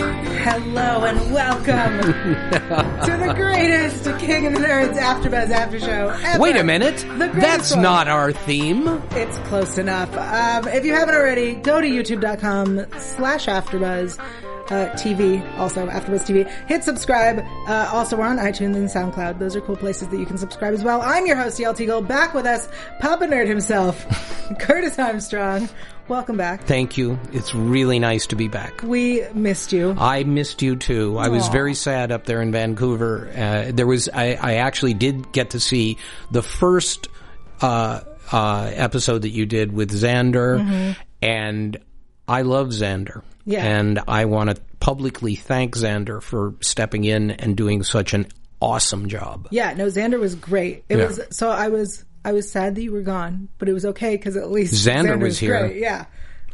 [0.00, 6.38] Hello and welcome to the greatest King of the Nerds AfterBuzz After Show ever.
[6.40, 6.96] Wait a minute.
[6.96, 7.82] The greatest That's one.
[7.82, 8.88] not our theme.
[9.10, 10.16] It's close enough.
[10.16, 14.18] Um, if you haven't already, go to youtube.com slash AfterBuzz.
[14.70, 16.48] Uh, TV, also AfterBuzz TV.
[16.68, 17.44] Hit subscribe.
[17.66, 19.40] Uh, also, we're on iTunes and SoundCloud.
[19.40, 21.02] Those are cool places that you can subscribe as well.
[21.02, 22.68] I'm your host, Yael Teagle, back with us,
[23.00, 24.06] Papa Nerd himself,
[24.60, 25.68] Curtis Armstrong.
[26.10, 26.64] Welcome back.
[26.64, 27.20] Thank you.
[27.32, 28.82] It's really nice to be back.
[28.82, 29.94] We missed you.
[29.96, 31.16] I missed you too.
[31.16, 33.30] I was very sad up there in Vancouver.
[33.32, 35.98] Uh, there was, I, I actually did get to see
[36.32, 37.06] the first,
[37.60, 38.00] uh,
[38.32, 41.78] uh, episode that you did with Xander and
[42.26, 43.22] I love Xander.
[43.44, 43.64] Yeah.
[43.64, 48.26] And I want to publicly thank Xander for stepping in and doing such an
[48.60, 49.46] awesome job.
[49.52, 50.82] Yeah, no, Xander was great.
[50.88, 51.06] It Yeah.
[51.06, 54.16] was so I was I was sad that you were gone, but it was okay
[54.16, 55.58] because at least Xander was here.
[55.58, 55.76] Great.
[55.78, 56.04] Yeah,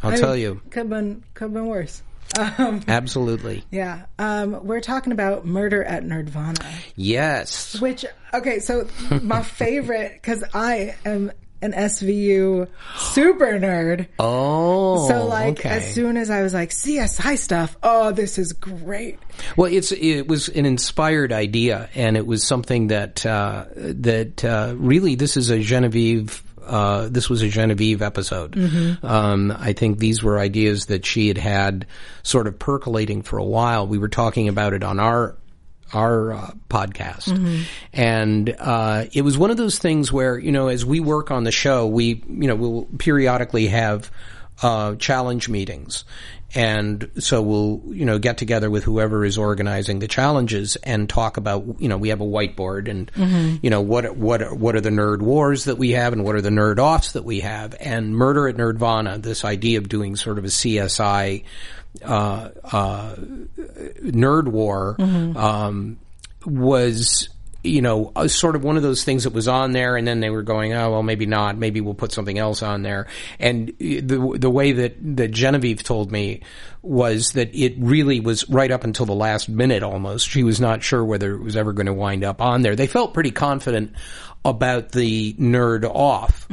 [0.03, 0.61] I'll tell you.
[0.71, 2.03] could have been could have been worse.
[2.37, 3.65] Um, Absolutely.
[3.71, 6.63] yeah, um, we're talking about murder at Nerdvana,
[6.97, 7.81] Yes.
[7.81, 8.05] which
[8.35, 8.89] okay, so
[9.23, 11.31] my favorite because I am
[11.67, 14.07] an SVU super nerd.
[14.19, 15.09] Oh.
[15.09, 15.69] So like okay.
[15.69, 19.19] as soon as I was like CSI stuff, oh this is great.
[19.57, 24.75] Well, it's it was an inspired idea, and it was something that uh, that uh,
[24.77, 26.43] really this is a Genevieve.
[26.65, 28.57] Uh, this was a Genevieve episode.
[29.05, 31.87] Um, I think these were ideas that she had had
[32.25, 33.87] sort of percolating for a while.
[33.87, 35.37] We were talking about it on our
[35.93, 40.85] our uh, podcast, and uh, it was one of those things where you know, as
[40.85, 44.11] we work on the show, we you know we'll periodically have
[44.63, 46.05] uh, challenge meetings.
[46.55, 51.37] And so we'll, you know, get together with whoever is organizing the challenges and talk
[51.37, 53.11] about, you know, we have a whiteboard and,
[53.63, 56.41] you know, what, what, what are the nerd wars that we have and what are
[56.41, 57.75] the nerd offs that we have.
[57.79, 61.45] And murder at Nerdvana, this idea of doing sort of a CSI,
[62.05, 65.99] uh, uh, nerd war, um,
[66.45, 67.29] was,
[67.65, 70.21] you know, uh, sort of one of those things that was on there, and then
[70.21, 71.57] they were going, oh well, maybe not.
[71.57, 73.09] Maybe we'll put something else on there.
[73.41, 76.43] And the the way that that Genevieve told me
[76.83, 80.29] was that it really was right up until the last minute almost.
[80.29, 82.77] She was not sure whether it was ever going to wind up on there.
[82.77, 83.93] They felt pretty confident
[84.45, 86.47] about the nerd off.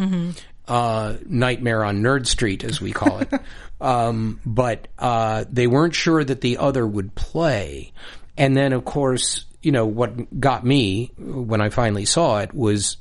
[0.68, 3.30] Uh, nightmare on Nerd Street, as we call it.
[3.82, 7.92] um, but uh, they weren't sure that the other would play.
[8.38, 12.98] And then, of course, you know, what got me when I finally saw it was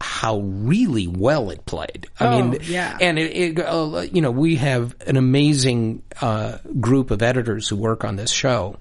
[0.00, 2.06] how really well it played.
[2.18, 2.96] I Oh, mean, yeah.
[3.00, 7.76] and it, it uh, you know, we have an amazing uh, group of editors who
[7.76, 8.78] work on this show,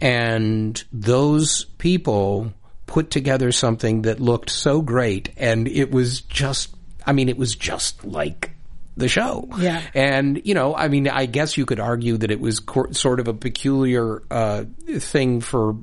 [0.00, 2.52] and those people
[2.86, 6.74] put together something that looked so great, and it was just,
[7.10, 8.52] I mean, it was just like
[8.96, 9.48] the show.
[9.58, 9.82] Yeah.
[9.94, 13.18] And, you know, I mean, I guess you could argue that it was cor- sort
[13.18, 15.74] of a peculiar uh, thing for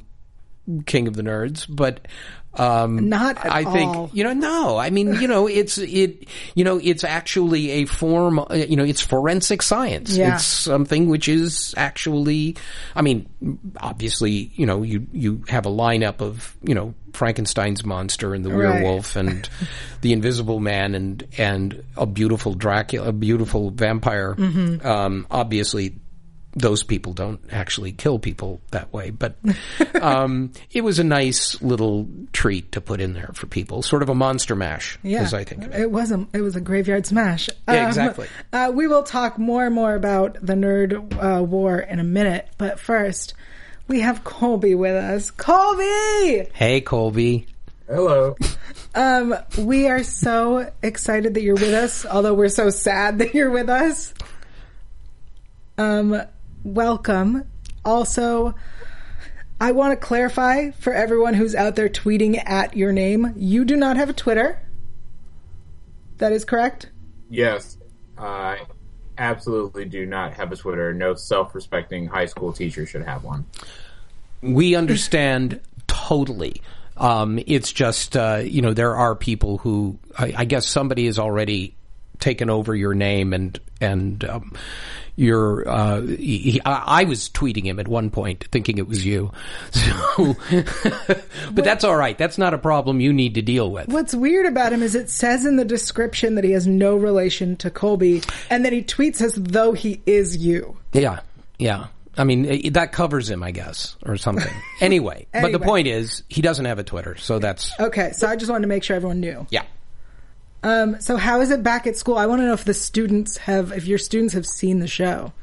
[0.85, 2.07] king of the nerds, but
[2.55, 4.09] um, Not I think all.
[4.13, 4.33] you know.
[4.33, 8.43] No, I mean you know it's it you know it's actually a form.
[8.51, 10.17] You know, it's forensic science.
[10.17, 10.35] Yeah.
[10.35, 12.55] It's something which is actually.
[12.95, 13.29] I mean,
[13.79, 18.49] obviously, you know, you you have a lineup of you know Frankenstein's monster and the
[18.49, 18.81] Right.
[18.81, 19.47] werewolf and
[20.01, 24.33] the Invisible Man and and a beautiful Dracula, a beautiful vampire.
[24.33, 24.85] Mm-hmm.
[24.87, 25.95] Um, obviously,
[26.53, 29.35] those people don't actually kill people that way, but
[30.01, 34.09] um, it was a nice little treat to put in there for people, sort of
[34.09, 35.65] a monster mash, Yeah, as I think.
[35.65, 35.81] of it.
[35.81, 37.49] it was a it was a graveyard smash.
[37.67, 38.27] Yeah, Um, exactly.
[38.51, 40.93] Uh, we will talk more and more about the nerd
[41.39, 43.33] uh, war in a minute, but first
[43.87, 45.29] we have Colby with us.
[45.31, 47.45] Colby, Hey, Colby.
[47.87, 48.35] Hello.
[48.95, 52.05] um, we are so excited that you're with us.
[52.05, 54.13] Although we're so sad that you're with us.
[55.77, 56.21] Um,
[56.67, 57.49] welcome.
[57.85, 58.53] Also,
[59.59, 63.75] I want to clarify for everyone who's out there tweeting at your name, you do
[63.75, 64.61] not have a Twitter.
[66.17, 66.91] That is correct.
[67.29, 67.77] Yes,
[68.17, 68.59] I
[69.17, 70.93] absolutely do not have a Twitter.
[70.93, 73.45] No self-respecting high school teacher should have one.
[74.41, 76.61] We understand totally.
[76.97, 81.17] Um, it's just, uh, you know, there are people who, I, I guess somebody has
[81.17, 81.76] already
[82.19, 84.53] taken over your name and, and, um,
[85.15, 89.31] your, uh, he, I, I was tweeting him at one point thinking it was you.
[89.71, 90.35] So,
[91.51, 92.17] but that's all right.
[92.17, 93.87] That's not a problem you need to deal with.
[93.87, 97.55] What's weird about him is it says in the description that he has no relation
[97.57, 100.77] to Colby, and then he tweets as though he is you.
[100.93, 101.21] Yeah,
[101.57, 101.87] yeah.
[102.15, 104.51] I mean, that covers him, I guess, or something.
[104.81, 108.35] Anyway, but the point is, he doesn't have a Twitter, so that's, Okay, so I
[108.35, 109.47] just wanted to make sure everyone knew.
[109.49, 109.63] yeah.
[110.63, 112.17] Um, so how is it back at school?
[112.17, 115.33] I want to know if the students have, if your students have seen the show.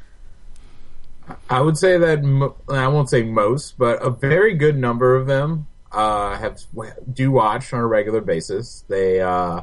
[1.49, 5.27] I would say that mo- I won't say most, but a very good number of
[5.27, 6.61] them uh, have
[7.13, 8.85] do watch on a regular basis.
[8.89, 9.63] They uh,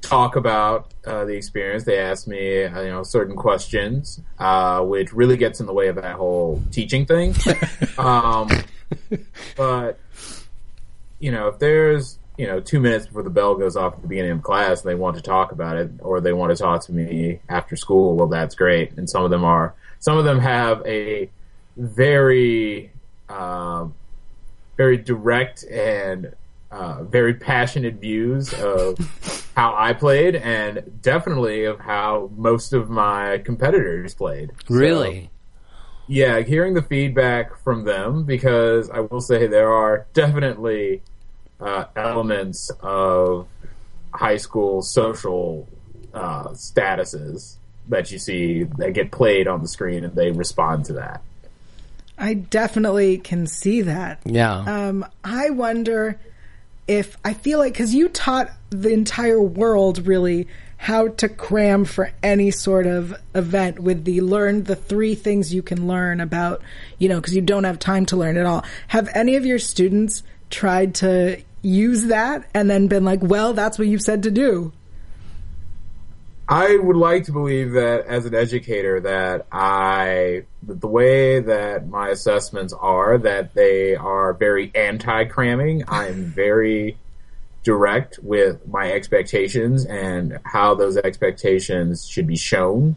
[0.00, 1.84] talk about uh, the experience.
[1.84, 5.88] They ask me, uh, you know, certain questions, uh, which really gets in the way
[5.88, 7.34] of that whole teaching thing.
[7.98, 8.48] um,
[9.56, 9.98] but
[11.20, 14.08] you know, if there's you know two minutes before the bell goes off at the
[14.08, 16.82] beginning of class, and they want to talk about it, or they want to talk
[16.86, 18.92] to me after school, well, that's great.
[18.96, 21.28] And some of them are, some of them have a
[21.76, 22.90] very,
[23.28, 23.94] um,
[24.76, 26.34] very direct and
[26.70, 28.98] uh, very passionate views of
[29.56, 34.50] how I played, and definitely of how most of my competitors played.
[34.68, 35.30] So- Really?
[36.06, 41.02] yeah, hearing the feedback from them because I will say there are definitely
[41.60, 43.48] uh, elements of
[44.12, 45.68] high school social
[46.14, 47.56] uh, statuses
[47.88, 51.22] that you see that get played on the screen and they respond to that.
[52.18, 54.20] I definitely can see that.
[54.24, 54.58] Yeah.
[54.58, 56.18] Um, I wonder
[56.86, 62.10] if I feel like because you taught the entire world really how to cram for
[62.22, 66.62] any sort of event with the learn the three things you can learn about
[66.98, 68.64] you know because you don't have time to learn it all.
[68.88, 73.78] Have any of your students tried to use that and then been like, well, that's
[73.78, 74.72] what you've said to do?
[76.48, 81.88] I would like to believe that as an educator that I that the way that
[81.88, 85.84] my assessments are that they are very anti-cramming.
[85.88, 86.96] I'm very
[87.64, 92.96] direct with my expectations and how those expectations should be shown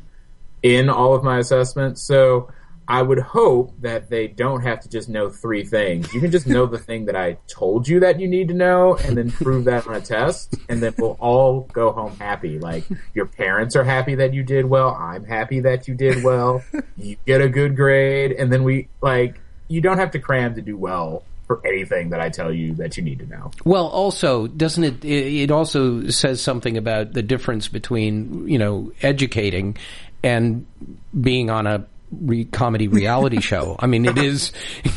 [0.63, 2.01] in all of my assessments.
[2.01, 2.49] So
[2.91, 6.13] I would hope that they don't have to just know three things.
[6.13, 8.97] You can just know the thing that I told you that you need to know
[8.97, 12.59] and then prove that on a test and then we'll all go home happy.
[12.59, 12.83] Like
[13.13, 14.89] your parents are happy that you did well.
[14.89, 16.65] I'm happy that you did well.
[16.97, 20.61] You get a good grade and then we like you don't have to cram to
[20.61, 23.51] do well for anything that I tell you that you need to know.
[23.63, 25.05] Well, also, doesn't it?
[25.05, 29.77] It also says something about the difference between you know educating
[30.23, 30.65] and
[31.19, 33.75] being on a re- comedy reality show.
[33.79, 34.51] I mean, it is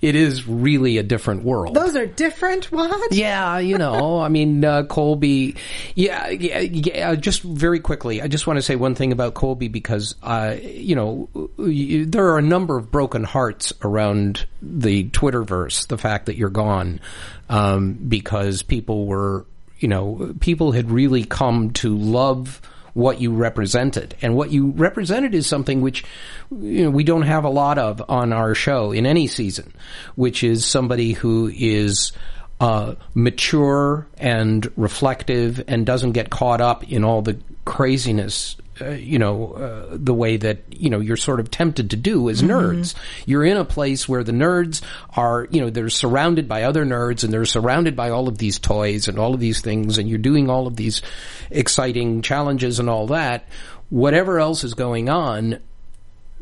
[0.00, 1.74] it is really a different world.
[1.74, 2.70] Those are different.
[2.72, 3.12] What?
[3.12, 5.56] Yeah, you know, I mean, uh, Colby.
[5.94, 7.14] Yeah, yeah, yeah.
[7.14, 10.94] Just very quickly, I just want to say one thing about Colby because, uh, you
[10.94, 11.28] know,
[11.58, 15.86] you, there are a number of broken hearts around the Twitterverse.
[15.88, 17.00] The fact that you're gone,
[17.48, 19.46] um, because people were,
[19.78, 22.60] you know, people had really come to love
[22.94, 24.14] what you represented.
[24.22, 26.04] And what you represented is something which
[26.50, 29.72] you know, we don't have a lot of on our show in any season,
[30.14, 32.12] which is somebody who is
[32.60, 39.18] uh, mature and reflective and doesn't get caught up in all the craziness uh, you
[39.18, 42.94] know, uh, the way that, you know, you're sort of tempted to do as nerds.
[43.26, 44.82] You're in a place where the nerds
[45.16, 48.58] are, you know, they're surrounded by other nerds and they're surrounded by all of these
[48.58, 51.02] toys and all of these things and you're doing all of these
[51.50, 53.44] exciting challenges and all that.
[53.90, 55.58] Whatever else is going on,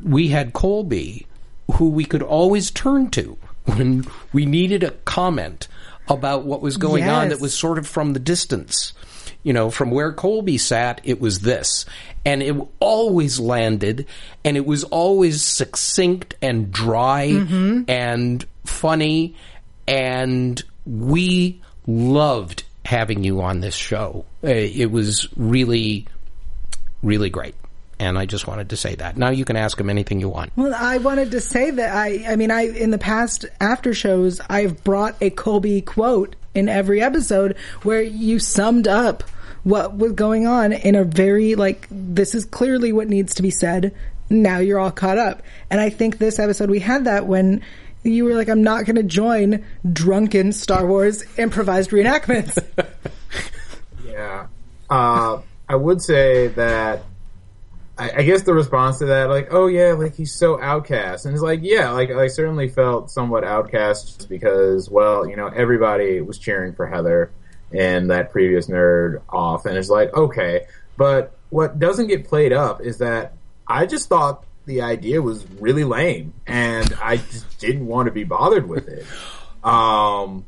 [0.03, 1.27] we had Colby,
[1.73, 5.69] who we could always turn to when we needed a comment
[6.09, 8.93] about what was going on that was sort of from the distance.
[9.43, 11.87] You know, from where Colby sat, it was this.
[12.25, 14.07] And it always landed,
[14.45, 17.23] and it was always succinct and dry
[17.89, 19.37] and funny,
[19.87, 24.25] and we loved having you on this show.
[24.45, 26.07] Uh, It was really,
[27.03, 27.55] really great.
[28.01, 29.17] And I just wanted to say that.
[29.17, 30.53] Now you can ask him anything you want.
[30.57, 34.41] Well, I wanted to say that I, I mean, I, in the past after shows,
[34.49, 39.25] I've brought a Colby quote in every episode where you summed up
[39.63, 43.51] what was going on in a very, like, this is clearly what needs to be
[43.51, 43.95] said.
[44.31, 45.43] Now you're all caught up.
[45.71, 47.63] And I think this episode we had that when
[48.03, 52.63] you were like, I'm not going to join drunken Star Wars improvised reenactments.
[54.19, 54.49] Yeah.
[54.91, 57.03] Uh, I would say that
[57.99, 61.35] I, I guess the response to that, like, oh yeah, like he's so outcast, and
[61.35, 66.39] it's like, yeah, like I certainly felt somewhat outcast because, well, you know, everybody was
[66.39, 67.33] cheering for Heather
[67.73, 72.81] and that previous nerd off, and it's like, okay, but what doesn't get played up
[72.81, 73.33] is that
[73.67, 78.25] I just thought the idea was really lame, and I just didn't want to be
[78.25, 79.07] bothered with it.
[79.65, 80.45] Um,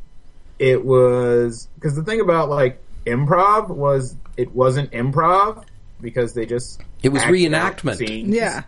[0.59, 5.65] it was because the thing about like improv was it wasn't improv
[6.01, 7.97] because they just It was reenactment.
[7.97, 8.35] scenes.
[8.35, 8.65] yeah.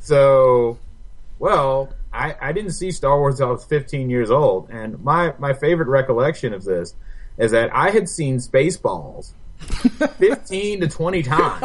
[0.00, 0.78] So,
[1.38, 5.34] well, I, I didn't see Star Wars until I was 15 years old, and my
[5.38, 6.94] my favorite recollection of this
[7.36, 11.60] is that I had seen Spaceballs 15 to 20 times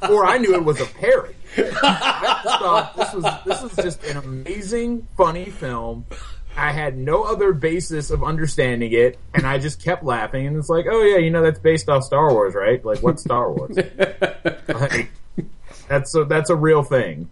[0.00, 1.34] before I knew it was a parody.
[1.56, 6.06] I just thought this was this was just an amazing, funny film.
[6.60, 10.46] I had no other basis of understanding it, and I just kept laughing.
[10.46, 12.84] And it's like, oh yeah, you know that's based off Star Wars, right?
[12.84, 13.76] Like, what Star Wars?
[14.68, 15.10] like,
[15.88, 17.30] that's a that's a real thing.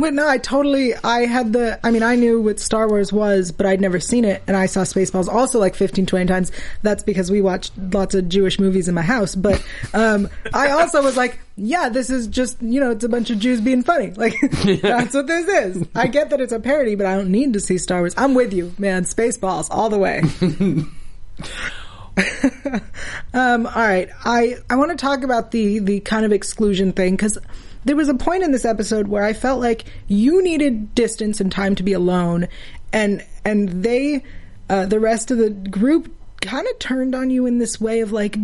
[0.00, 3.52] Wait, no, I totally, I had the, I mean, I knew what Star Wars was,
[3.52, 6.52] but I'd never seen it, and I saw Spaceballs also like 15, 20 times.
[6.82, 11.02] That's because we watched lots of Jewish movies in my house, but, um, I also
[11.02, 14.10] was like, yeah, this is just, you know, it's a bunch of Jews being funny.
[14.12, 14.34] Like,
[14.82, 15.86] that's what this is.
[15.94, 18.14] I get that it's a parody, but I don't need to see Star Wars.
[18.16, 19.04] I'm with you, man.
[19.04, 20.22] Spaceballs, all the way.
[23.32, 24.08] Um, all right.
[24.24, 27.38] I, I want to talk about the, the kind of exclusion thing because
[27.84, 31.50] there was a point in this episode where I felt like you needed distance and
[31.50, 32.48] time to be alone
[32.92, 34.24] and, and they,
[34.68, 38.12] uh, the rest of the group kind of turned on you in this way of
[38.12, 38.36] like,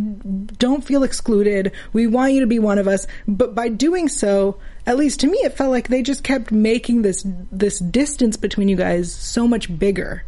[0.58, 1.72] don't feel excluded.
[1.92, 3.06] We want you to be one of us.
[3.26, 7.02] But by doing so, at least to me, it felt like they just kept making
[7.02, 10.24] this, this distance between you guys so much bigger.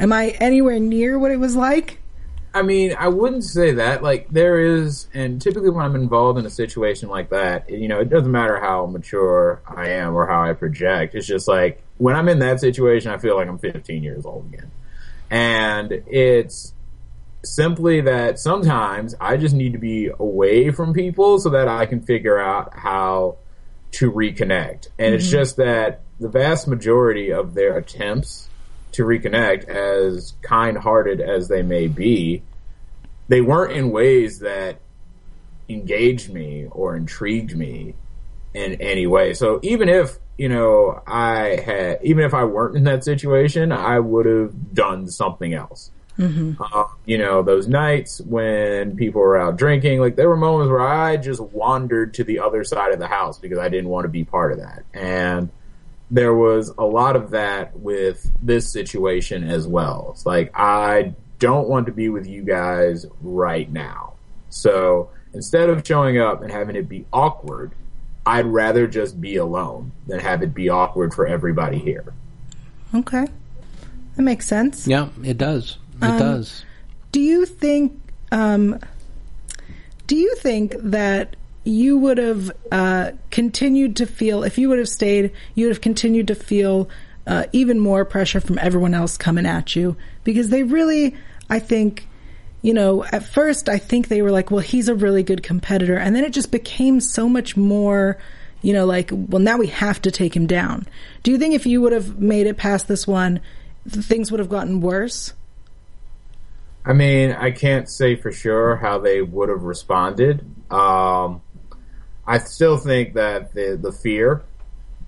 [0.00, 2.00] Am I anywhere near what it was like?
[2.54, 4.02] I mean, I wouldn't say that.
[4.02, 8.00] Like, there is, and typically when I'm involved in a situation like that, you know,
[8.00, 11.14] it doesn't matter how mature I am or how I project.
[11.14, 14.46] It's just like, when I'm in that situation, I feel like I'm 15 years old
[14.52, 14.70] again.
[15.30, 16.72] And it's
[17.44, 22.00] simply that sometimes I just need to be away from people so that I can
[22.00, 23.36] figure out how
[23.92, 24.88] to reconnect.
[24.98, 25.32] And it's mm-hmm.
[25.32, 28.47] just that the vast majority of their attempts
[28.92, 32.42] to reconnect, as kind hearted as they may be,
[33.28, 34.80] they weren't in ways that
[35.68, 37.94] engaged me or intrigued me
[38.54, 39.34] in any way.
[39.34, 43.98] So even if, you know, I had, even if I weren't in that situation, I
[43.98, 45.90] would have done something else.
[46.60, 50.80] Uh, you know, those nights when people were out drinking, like there were moments where
[50.80, 54.08] I just wandered to the other side of the house because I didn't want to
[54.08, 54.84] be part of that.
[54.92, 55.50] And
[56.10, 60.08] there was a lot of that with this situation as well.
[60.12, 64.14] It's like, I don't want to be with you guys right now.
[64.50, 67.72] So instead of showing up and having it be awkward,
[68.24, 72.12] I'd rather just be alone than have it be awkward for everybody here.
[72.94, 73.26] Okay.
[74.16, 74.86] That makes sense.
[74.86, 75.78] Yeah, it does.
[76.02, 76.64] It does.
[77.12, 78.00] Do you think
[78.30, 78.78] um
[80.06, 84.88] do you think that you would have uh continued to feel if you would have
[84.88, 86.88] stayed, you would have continued to feel
[87.26, 91.16] uh even more pressure from everyone else coming at you because they really
[91.50, 92.08] I think
[92.62, 95.96] you know, at first I think they were like, well, he's a really good competitor.
[95.96, 98.18] And then it just became so much more,
[98.62, 100.86] you know, like, well, now we have to take him down.
[101.22, 103.40] Do you think if you would have made it past this one,
[103.88, 105.34] things would have gotten worse?
[106.84, 110.44] I mean, I can't say for sure how they would have responded.
[110.70, 111.42] Um,
[112.28, 114.42] I still think that the the fear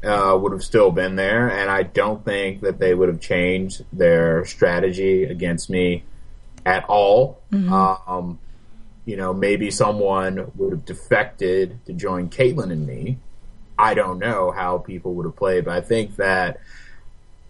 [0.03, 3.85] uh, would have still been there, and I don't think that they would have changed
[3.93, 6.05] their strategy against me
[6.65, 7.43] at all.
[7.53, 8.39] Um,
[9.05, 13.19] you know, maybe someone would have defected to join Caitlyn and me.
[13.79, 16.61] I don't know how people would have played, but I think that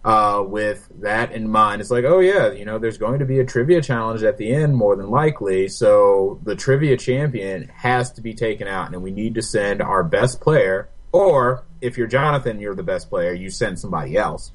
[0.03, 3.39] uh, with that in mind, it's like, oh yeah, you know, there's going to be
[3.39, 5.67] a trivia challenge at the end, more than likely.
[5.67, 10.03] So the trivia champion has to be taken out, and we need to send our
[10.03, 10.89] best player.
[11.11, 13.33] Or if you're Jonathan, you're the best player.
[13.33, 14.51] You send somebody else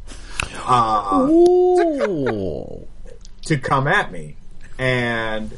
[0.64, 2.86] uh, to
[3.62, 4.36] come at me,
[4.78, 5.56] and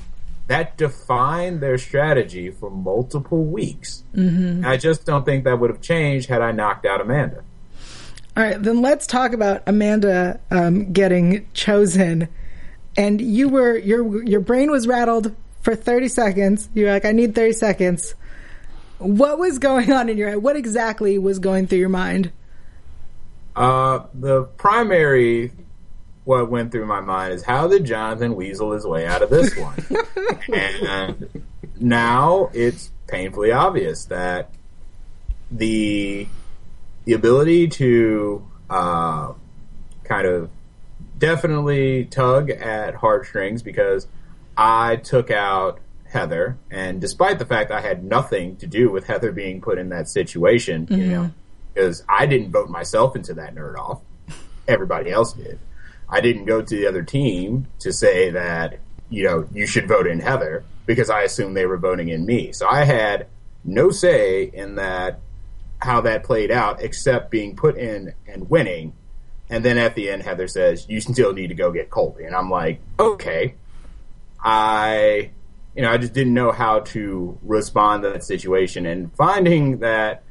[0.48, 4.02] that defined their strategy for multiple weeks.
[4.14, 4.66] Mm-hmm.
[4.66, 7.44] I just don't think that would have changed had I knocked out Amanda.
[8.38, 12.28] All right, then let's talk about Amanda um, getting chosen.
[12.96, 16.68] And you were your your brain was rattled for thirty seconds.
[16.72, 18.14] You're like, I need thirty seconds.
[18.98, 20.38] What was going on in your head?
[20.38, 22.30] What exactly was going through your mind?
[23.56, 25.50] Uh, the primary
[26.22, 29.56] what went through my mind is how did Jonathan weasel his way out of this
[29.56, 29.84] one?
[30.54, 31.44] and
[31.80, 34.50] now it's painfully obvious that
[35.50, 36.28] the
[37.08, 39.32] the ability to uh,
[40.04, 40.50] kind of
[41.16, 44.06] definitely tug at heartstrings because
[44.58, 49.32] I took out Heather, and despite the fact I had nothing to do with Heather
[49.32, 51.30] being put in that situation, you know,
[51.72, 54.02] because I didn't vote myself into that nerd off,
[54.66, 55.58] everybody else did.
[56.10, 60.06] I didn't go to the other team to say that you know you should vote
[60.06, 62.52] in Heather because I assumed they were voting in me.
[62.52, 63.28] So I had
[63.64, 65.20] no say in that
[65.80, 68.94] how that played out, except being put in and winning.
[69.50, 72.34] And then at the end, Heather says, "You still need to go get Colby," and
[72.34, 73.54] I'm like, "Okay."
[74.40, 75.30] I,
[75.74, 80.22] you know, I just didn't know how to respond to that situation, and finding that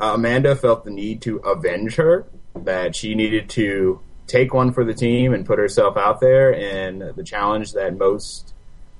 [0.00, 4.84] uh, Amanda felt the need to avenge her, that she needed to take one for
[4.84, 8.54] the team and put herself out there in the challenge that most,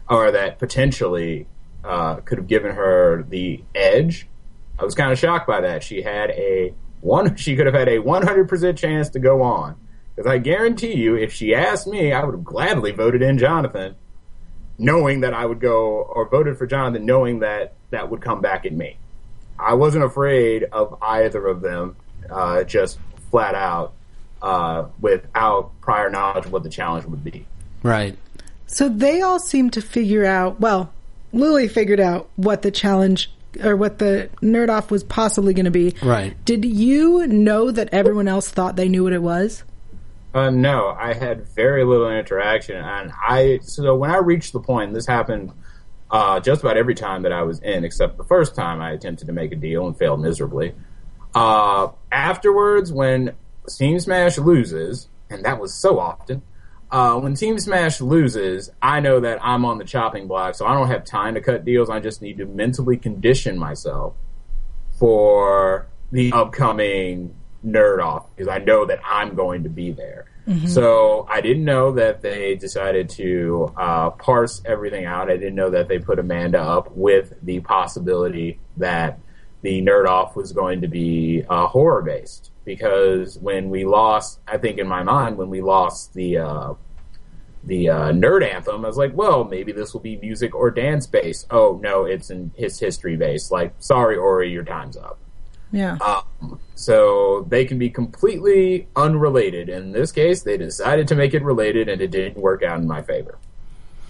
[0.08, 1.46] or that potentially
[1.82, 4.28] uh, could have given her the edge.
[4.78, 5.82] I was kind of shocked by that.
[5.82, 7.36] She had a one.
[7.36, 9.76] She could have had a 100% chance to go on.
[10.14, 13.96] Because I guarantee you, if she asked me, I would have gladly voted in Jonathan,
[14.78, 18.64] knowing that I would go, or voted for Jonathan, knowing that that would come back
[18.64, 18.96] at me.
[19.58, 21.96] I wasn't afraid of either of them,
[22.30, 22.98] uh, just
[23.30, 23.92] flat out,
[24.40, 27.46] uh, without prior knowledge of what the challenge would be.
[27.82, 28.16] Right.
[28.66, 30.60] So they all seem to figure out.
[30.60, 30.92] Well,
[31.32, 35.70] Lily figured out what the challenge or what the nerd off was possibly going to
[35.70, 35.94] be.
[36.02, 36.36] Right.
[36.44, 39.64] Did you know that everyone else thought they knew what it was?
[40.32, 44.92] Uh, no, I had very little interaction, and I so when I reached the point,
[44.92, 45.52] this happened
[46.10, 49.26] uh, just about every time that I was in, except the first time I attempted
[49.26, 50.74] to make a deal and failed miserably.
[51.34, 53.34] Uh, afterwards, when
[53.68, 56.42] Team Smash loses, and that was so often,
[56.94, 60.74] uh, when Team Smash loses, I know that I'm on the chopping block, so I
[60.74, 61.90] don't have time to cut deals.
[61.90, 64.14] I just need to mentally condition myself
[64.96, 67.34] for the upcoming
[67.66, 70.26] nerd off because I know that I'm going to be there.
[70.68, 75.28] So I didn't know that they decided to uh, parse everything out.
[75.30, 79.18] I didn't know that they put Amanda up with the possibility that
[79.62, 84.58] the nerd off was going to be uh, horror based because when we lost, I
[84.58, 86.74] think in my mind when we lost the uh,
[87.66, 91.06] the uh, nerd anthem, I was like, well, maybe this will be music or dance
[91.06, 91.46] based.
[91.50, 93.50] Oh no, it's in his history based.
[93.50, 95.18] Like, sorry, Ori, your time's up.
[95.72, 95.98] Yeah.
[96.00, 99.68] Um, so they can be completely unrelated.
[99.68, 102.86] In this case, they decided to make it related, and it didn't work out in
[102.86, 103.38] my favor.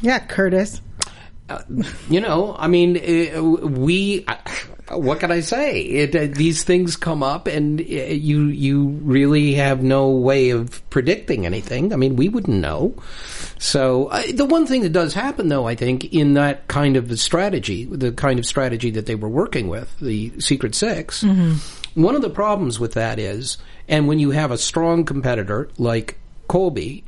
[0.00, 0.80] yeah, Curtis.
[2.08, 2.96] You know, I mean,
[3.34, 4.24] uh, we.
[4.26, 4.36] Uh,
[4.90, 5.80] what can I say?
[5.80, 10.88] It, uh, these things come up, and uh, you you really have no way of
[10.90, 11.92] predicting anything.
[11.92, 12.94] I mean, we wouldn't know.
[13.58, 17.18] So uh, the one thing that does happen, though, I think, in that kind of
[17.18, 21.24] strategy, the kind of strategy that they were working with, the Secret 6
[21.94, 26.18] one of the problems with that is, and when you have a strong competitor like
[26.48, 27.04] Colby,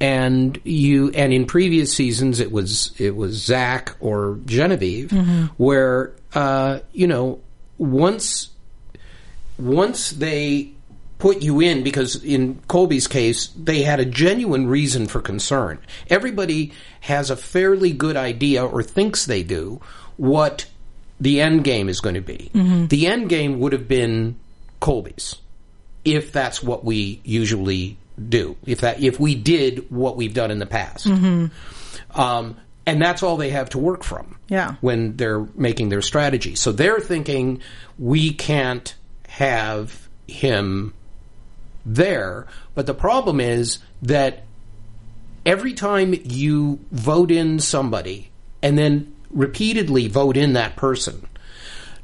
[0.00, 5.10] and you and in previous seasons it was it was Zach or Genevieve,
[5.56, 7.40] where uh, you know
[7.78, 8.50] once
[9.58, 10.72] once they
[11.18, 15.78] put you in because in Colby's case they had a genuine reason for concern.
[16.08, 19.80] Everybody has a fairly good idea or thinks they do
[20.16, 20.66] what
[21.20, 22.50] the end game is going to be.
[22.86, 24.36] The end game would have been
[24.80, 25.34] Colby's
[26.04, 27.96] if that's what we usually
[28.28, 28.56] do.
[28.64, 31.06] If that if we did what we've done in the past.
[32.14, 32.56] Um,
[32.88, 34.74] and that's all they have to work from Yeah.
[34.80, 36.54] when they're making their strategy.
[36.54, 37.60] So they're thinking
[37.98, 38.94] we can't
[39.28, 40.94] have him
[41.84, 42.46] there.
[42.74, 44.44] But the problem is that
[45.44, 48.30] every time you vote in somebody
[48.62, 51.26] and then repeatedly vote in that person,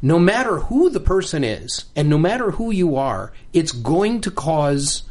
[0.03, 4.31] no matter who the person is and no matter who you are, it's going to
[4.31, 5.03] cause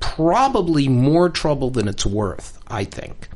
[0.00, 3.28] probably more trouble than it's worth, I think.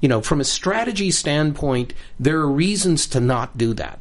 [0.00, 3.98] You know, from a strategy standpoint, there are reasons to not do that.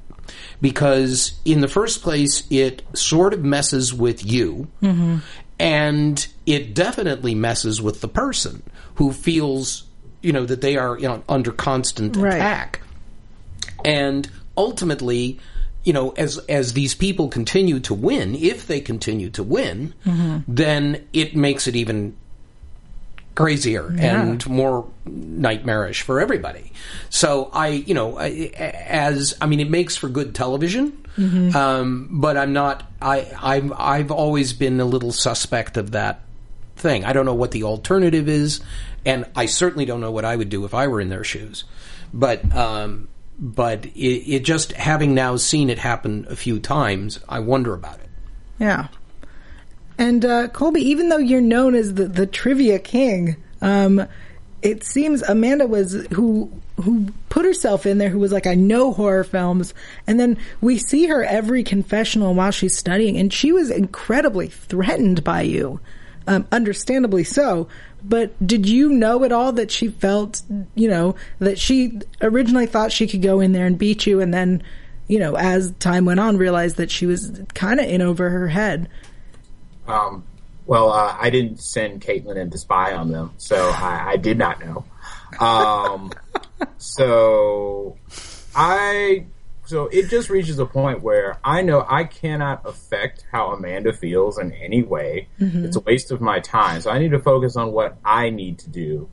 [0.61, 5.17] Because in the first place, it sort of messes with you, mm-hmm.
[5.57, 8.61] and it definitely messes with the person
[8.95, 9.85] who feels,
[10.21, 12.33] you know, that they are you know, under constant Right.
[12.35, 12.81] attack.
[13.85, 15.39] And ultimately,
[15.83, 20.39] you know, as as these people continue to win, if they continue to win, mm-hmm.
[20.47, 22.17] then it makes it even
[23.37, 26.71] crazier and more nightmarish for everybody.
[27.09, 31.05] So I, you know, I, as I mean, it makes for good television.
[31.55, 32.83] Um, but I'm not.
[33.01, 36.21] I I'm I've always been a little suspect of that
[36.75, 37.05] thing.
[37.05, 38.61] I don't know what the alternative is,
[39.05, 41.63] and I certainly don't know what I would do if I were in their shoes.
[42.13, 43.07] But um,
[43.39, 47.99] but it, it just having now seen it happen a few times, I wonder about
[47.99, 48.09] it.
[48.59, 48.87] Yeah.
[49.97, 54.07] And uh, Colby, even though you're known as the, the trivia king, um,
[54.61, 56.51] it seems Amanda was who
[56.83, 58.09] who put herself in there.
[58.09, 59.73] Who was like, I know horror films,
[60.05, 65.23] and then we see her every confessional while she's studying, and she was incredibly threatened
[65.23, 65.79] by you,
[66.27, 67.67] um, understandably so.
[68.03, 70.43] But did you know at all that she felt,
[70.75, 74.31] you know, that she originally thought she could go in there and beat you, and
[74.31, 74.61] then,
[75.07, 78.47] you know, as time went on, realized that she was kind of in over her
[78.47, 78.87] head.
[79.87, 80.23] Um,
[80.65, 84.37] well, uh, I didn't send Caitlin in to spy on them, so I, I did
[84.37, 84.85] not know.
[85.39, 86.11] Um,
[86.77, 87.97] so
[88.53, 89.25] I,
[89.65, 94.37] so it just reaches a point where I know I cannot affect how Amanda feels
[94.37, 95.29] in any way.
[95.65, 96.81] It's a waste of my time.
[96.81, 99.09] So I need to focus on what I need to do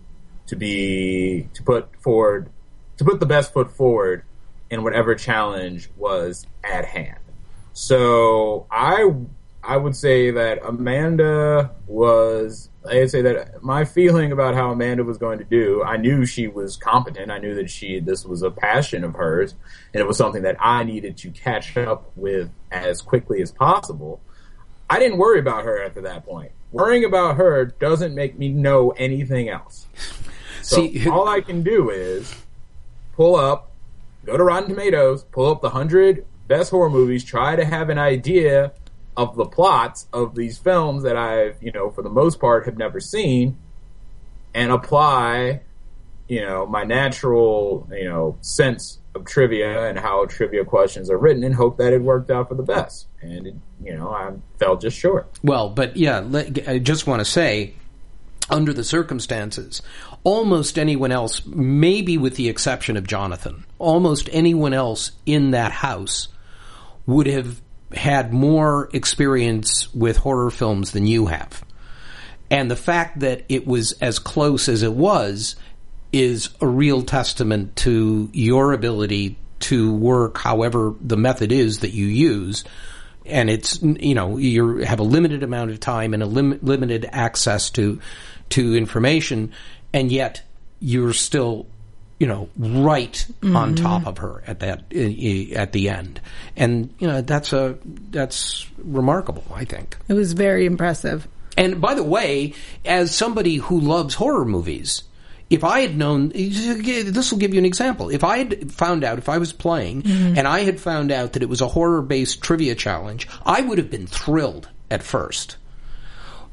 [0.48, 2.50] to be, to put forward,
[2.98, 4.24] to put the best foot forward
[4.70, 7.18] in whatever challenge was at hand.
[7.72, 9.12] So I
[9.66, 15.16] I would say that Amanda was I'd say that my feeling about how Amanda was
[15.16, 17.30] going to do, I knew she was competent.
[17.30, 19.54] I knew that she this was a passion of hers
[19.92, 24.20] and it was something that I needed to catch up with as quickly as possible.
[24.90, 26.52] I didn't worry about her after that point.
[26.72, 29.86] Worrying about her doesn't make me know anything else.
[30.62, 32.34] So See- all I can do is
[33.16, 33.70] pull up,
[34.24, 37.98] go to Rotten Tomatoes, pull up the hundred best horror movies, try to have an
[37.98, 38.72] idea
[39.16, 42.76] of the plots of these films that I've, you know, for the most part have
[42.76, 43.56] never seen,
[44.54, 45.60] and apply,
[46.28, 51.44] you know, my natural, you know, sense of trivia and how trivia questions are written,
[51.44, 53.06] and hope that it worked out for the best.
[53.20, 55.28] And it, you know, I fell just short.
[55.42, 57.74] Well, but yeah, let, I just want to say,
[58.50, 59.80] under the circumstances,
[60.22, 66.28] almost anyone else, maybe with the exception of Jonathan, almost anyone else in that house
[67.06, 67.60] would have
[67.94, 71.64] had more experience with horror films than you have.
[72.50, 75.56] And the fact that it was as close as it was
[76.12, 82.06] is a real testament to your ability to work however the method is that you
[82.06, 82.64] use.
[83.26, 87.08] And it's, you know, you have a limited amount of time and a lim- limited
[87.10, 88.00] access to,
[88.50, 89.52] to information.
[89.92, 90.42] And yet
[90.80, 91.66] you're still,
[92.18, 93.84] you know, right on mm-hmm.
[93.84, 96.20] top of her at that, at the end.
[96.56, 97.76] And, you know, that's a,
[98.10, 99.96] that's remarkable, I think.
[100.08, 101.26] It was very impressive.
[101.56, 105.02] And by the way, as somebody who loves horror movies,
[105.50, 108.10] if I had known, this will give you an example.
[108.10, 110.38] If I had found out, if I was playing mm-hmm.
[110.38, 113.78] and I had found out that it was a horror based trivia challenge, I would
[113.78, 115.56] have been thrilled at first.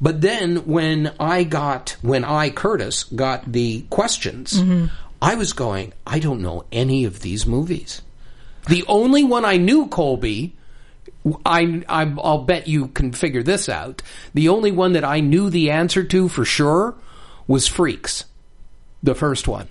[0.00, 4.86] But then when I got, when I, Curtis, got the questions, mm-hmm.
[5.22, 8.02] I was going, I don't know any of these movies.
[8.68, 10.56] The only one I knew, Colby,
[11.46, 14.02] I, I, I'll bet you can figure this out.
[14.34, 16.96] The only one that I knew the answer to for sure
[17.46, 18.24] was Freaks,
[19.00, 19.68] the first one.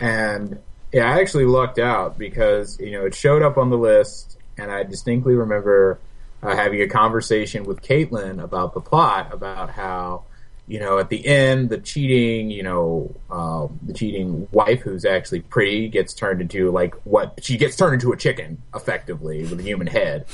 [0.00, 0.58] And
[0.92, 4.70] yeah, I actually lucked out because you know it showed up on the list, and
[4.70, 5.98] I distinctly remember
[6.42, 10.24] uh, having a conversation with Caitlin about the plot, about how
[10.68, 15.40] you know at the end the cheating, you know, um, the cheating wife who's actually
[15.40, 19.62] pretty gets turned into like what she gets turned into a chicken effectively with a
[19.62, 20.26] human head,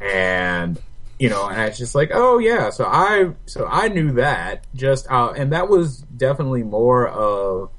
[0.00, 0.80] and
[1.18, 5.10] you know, and it's just like, oh yeah, so I so I knew that just
[5.10, 7.70] uh, and that was definitely more of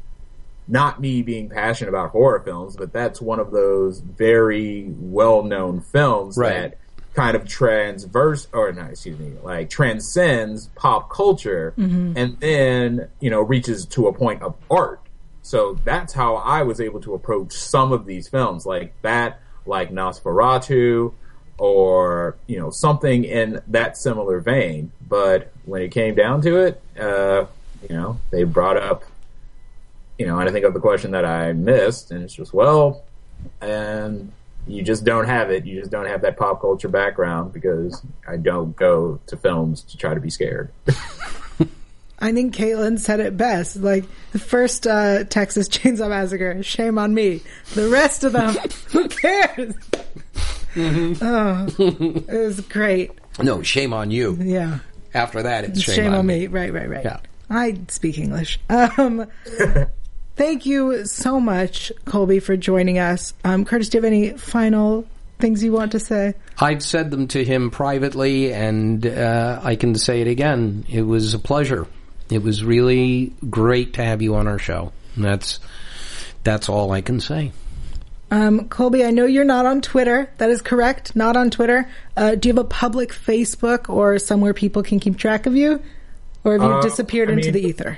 [0.68, 5.82] not me being passionate about horror films, but that's one of those very well known
[5.82, 6.54] films Right.
[6.72, 6.78] that
[7.14, 11.74] kind of transverse or no, excuse me, like transcends pop culture
[12.18, 15.00] and then, you know, reaches to a point of art.
[15.42, 19.92] So that's how I was able to approach some of these films like that, like
[19.92, 21.14] Nosferatu
[21.58, 24.92] or, you know, something in that similar vein.
[25.08, 27.46] But when it came down to it, uh,
[27.88, 29.04] you know, they brought up
[30.18, 33.04] you know, and I think of the question that I missed, and it's just, well,
[33.62, 34.32] and
[34.68, 35.66] you just don't have it.
[35.66, 39.98] You just don't have that pop culture background because I don't go to films to
[39.98, 40.72] try to be scared.
[42.20, 43.76] I think Caitlin said it best.
[43.76, 47.42] Like the first uh, Texas Chainsaw Massacre, shame on me.
[47.74, 48.56] The rest of them,
[48.92, 49.74] who cares?
[50.76, 53.12] Oh, it was great.
[53.42, 54.38] No, shame on you.
[54.40, 54.80] Yeah,
[55.14, 56.48] After that, it's shame, shame, on me.
[56.48, 57.04] Right, right, right.
[57.04, 57.20] Yeah.
[57.50, 58.60] I speak English.
[58.70, 59.28] Um,
[60.36, 63.34] thank you so much, Colby, for joining us.
[63.44, 65.06] Um, Curtis, do you have any final
[65.40, 66.34] things you want to say?
[66.60, 70.86] I've said them to him privately, and uh, I can say it again.
[70.90, 71.88] It was a pleasure.
[72.30, 74.92] It was really great to have you on our show.
[75.16, 75.60] And that's
[76.44, 77.52] that's all I can say.
[78.32, 80.28] Um, Colby, I know you're not on Twitter.
[80.40, 81.16] That is correct.
[81.16, 81.88] Not on Twitter.
[82.18, 85.80] Uh, do you have a public Facebook or somewhere people can keep track of you?
[86.44, 87.98] Or have you Uh, disappeared I into mean- the ether?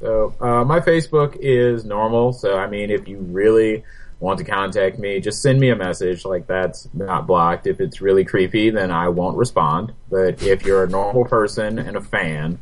[0.00, 2.32] So uh, my Facebook is normal.
[2.32, 3.84] So I mean, if you really
[4.20, 6.24] want to contact me, just send me a message.
[6.24, 7.66] Like that's not blocked.
[7.66, 9.92] If it's really creepy, then I won't respond.
[10.10, 12.60] But if you're a normal person and a fan,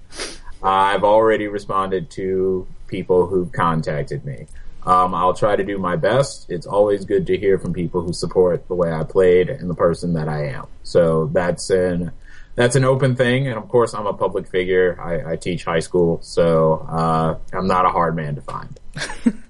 [0.63, 4.47] I've already responded to people who've contacted me.
[4.85, 6.49] Um, I'll try to do my best.
[6.49, 9.75] It's always good to hear from people who support the way I played and the
[9.75, 10.67] person that I am.
[10.85, 12.13] So that's an
[12.57, 14.99] that's an open thing, and of course, I'm a public figure.
[15.01, 18.81] I, I teach high school, so uh, I'm not a hard man to find.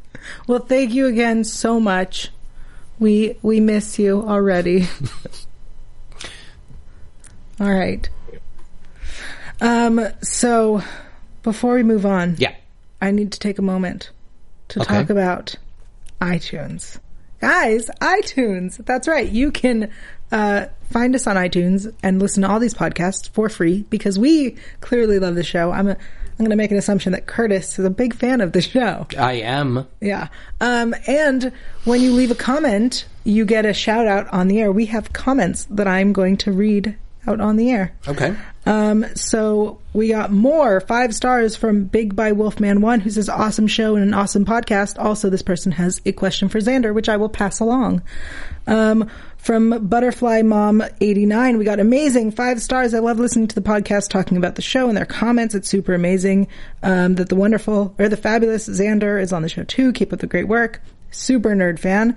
[0.49, 2.31] Well, thank you again so much.
[2.99, 4.88] We we miss you already.
[7.61, 8.09] All right.
[9.61, 10.07] Um.
[10.23, 10.83] So,
[11.42, 12.55] before we move on, Yeah.
[13.01, 14.11] I need to take a moment
[14.69, 14.95] to Okay.
[14.95, 15.55] talk about
[16.21, 16.99] iTunes.
[17.40, 18.85] Guys, iTunes.
[18.85, 19.29] That's right.
[19.29, 19.90] You can
[20.33, 24.57] uh, find us on iTunes and listen to all these podcasts for free because we
[24.81, 25.71] clearly love the show.
[25.71, 28.53] I'm a, I'm going to make an assumption that Curtis is a big fan of
[28.53, 29.07] the show.
[29.17, 29.87] I am.
[30.01, 30.29] Yeah.
[30.61, 31.51] Um, and
[31.85, 34.71] when you leave a comment, you get a shout out on the air.
[34.71, 37.95] We have comments that I'm going to read out on the air.
[38.07, 38.35] Okay.
[38.67, 43.69] Um, so we got more five stars from Big by Wolfman One, who says awesome
[43.69, 44.99] show and an awesome podcast.
[44.99, 48.03] Also, this person has a question for Xander, which I will pass along.
[48.67, 49.09] Um,
[49.47, 52.95] from Butterfly Mom 89, we got amazing five stars.
[52.95, 55.55] I love listening to the podcast talking about the show and their comments.
[55.55, 56.49] It's super amazing.
[56.83, 59.93] Um, that the wonderful or the fabulous Xander is on the show too.
[59.93, 60.83] Keep up the great work.
[61.12, 62.17] Super nerd fan.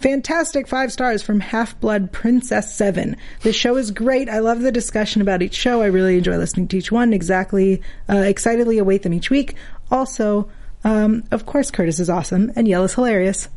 [0.00, 3.16] Fantastic five stars from Half Blood Princess 7.
[3.42, 4.28] The show is great.
[4.28, 5.82] I love the discussion about each show.
[5.82, 7.12] I really enjoy listening to each one.
[7.12, 9.56] Exactly, uh, excitedly await them each week.
[9.90, 10.48] Also,
[10.84, 13.48] um, of course, Curtis is awesome and Yael is hilarious.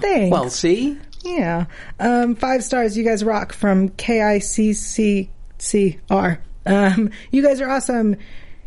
[0.00, 0.30] Thanks.
[0.32, 0.98] Well, see?
[1.24, 1.64] Yeah.
[1.98, 2.98] Um, five stars.
[2.98, 5.30] You guys rock from K-I-C-C-C-R.
[6.66, 8.16] Um, you guys are awesome.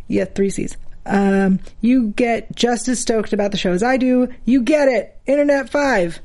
[0.07, 0.77] Yeah, three C's.
[1.05, 4.29] Um, you get just as stoked about the show as I do.
[4.45, 5.15] You get it.
[5.25, 6.21] Internet 5.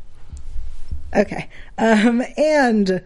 [1.14, 1.48] Okay.
[1.78, 3.02] Um, and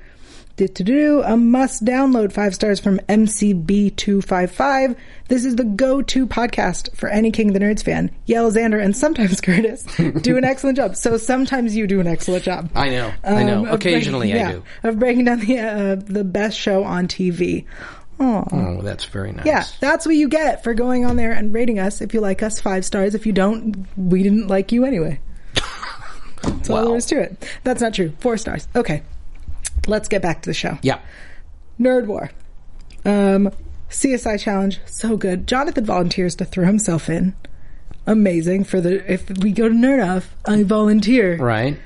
[0.67, 4.97] do a must download five stars from MCB255.
[5.29, 8.11] This is the go-to podcast for any King of the Nerds fan.
[8.27, 9.85] Yael Xander and sometimes Curtis
[10.23, 10.97] do an excellent job.
[10.97, 12.71] So sometimes you do an excellent job.
[12.75, 13.13] I know.
[13.23, 13.67] I know.
[13.67, 14.89] Um, Occasionally breaking- I yeah, do.
[14.89, 17.65] Of breaking down the uh, the best show on TV.
[18.21, 18.45] Aw.
[18.51, 19.47] Oh, that's very nice.
[19.47, 22.01] Yeah, that's what you get for going on there and rating us.
[22.01, 23.15] If you like us, five stars.
[23.15, 25.21] If you don't, we didn't like you anyway.
[26.49, 27.49] That's all there is to it.
[27.65, 28.13] That's not true.
[28.19, 28.69] Four stars.
[28.75, 29.03] Okay.
[29.87, 30.79] Let's get back to the show.
[30.83, 31.01] Yeah.
[31.81, 32.31] Nerd War.
[33.05, 33.53] Um,
[33.91, 34.81] CSI Challenge.
[34.87, 35.47] So good.
[35.47, 37.35] Jonathan volunteers to throw himself in.
[38.07, 41.37] Amazing for the, if we go to Nerd Off, I volunteer.
[41.37, 41.79] Right.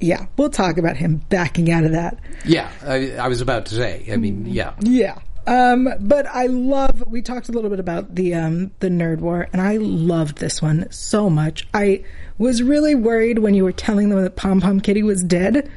[0.00, 2.18] Yeah, we'll talk about him backing out of that.
[2.44, 2.70] Yeah.
[2.86, 4.06] I, I was about to say.
[4.12, 4.74] I mean, yeah.
[4.80, 5.18] Yeah.
[5.48, 9.48] Um, but I love, we talked a little bit about the, um, the nerd war
[9.50, 11.66] and I loved this one so much.
[11.72, 12.04] I
[12.36, 15.70] was really worried when you were telling them that Pom Pom Kitty was dead.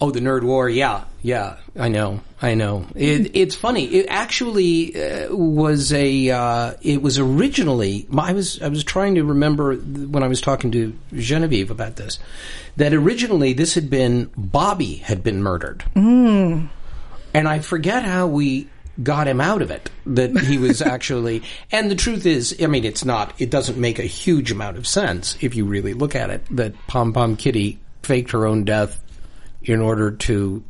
[0.00, 0.68] Oh, the nerd war.
[0.68, 1.56] Yeah, yeah.
[1.76, 2.20] I know.
[2.40, 2.86] I know.
[2.94, 3.84] It, it's funny.
[3.84, 6.30] It actually uh, was a.
[6.30, 8.06] Uh, it was originally.
[8.16, 8.62] I was.
[8.62, 12.18] I was trying to remember when I was talking to Genevieve about this.
[12.78, 16.68] That originally this had been Bobby had been murdered, mm.
[17.34, 18.68] and I forget how we
[19.02, 19.90] got him out of it.
[20.06, 23.98] That he was actually, and the truth is, I mean, it's not, it doesn't make
[23.98, 27.78] a huge amount of sense if you really look at it, that Pom Pom Kitty
[28.02, 29.02] faked her own death
[29.62, 30.62] in order to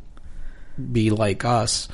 [0.91, 1.87] be like us.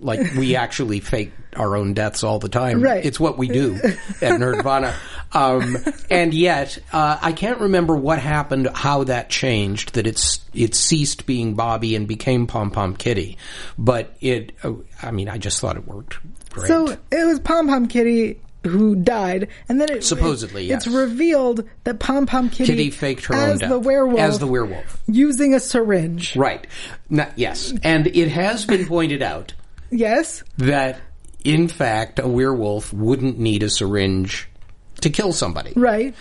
[0.00, 2.82] Like we actually fake our own deaths all the time.
[2.82, 3.04] Right.
[3.04, 3.82] It's what we do at
[4.20, 4.94] Nerdvana.
[5.32, 5.76] Um,
[6.10, 11.26] and yet, uh, I can't remember what happened, how that changed, that it's, it ceased
[11.26, 13.38] being Bobby and became Pom Pom Kitty.
[13.78, 16.18] But it, uh, I mean, I just thought it worked
[16.50, 16.68] great.
[16.68, 20.86] So it was Pom Pom Kitty who died, and then it, Supposedly, it- yes.
[20.86, 23.70] it's revealed that Pom Pom Kitty, Kitty faked her as own death.
[23.70, 25.02] the werewolf, As the werewolf.
[25.06, 26.36] using a syringe.
[26.36, 26.66] Right.
[27.36, 27.72] Yes.
[27.82, 29.54] And it has been pointed out
[29.90, 30.98] Yes, that,
[31.44, 34.48] in fact, a werewolf wouldn't need a syringe
[35.02, 35.72] to kill somebody.
[35.76, 36.14] right.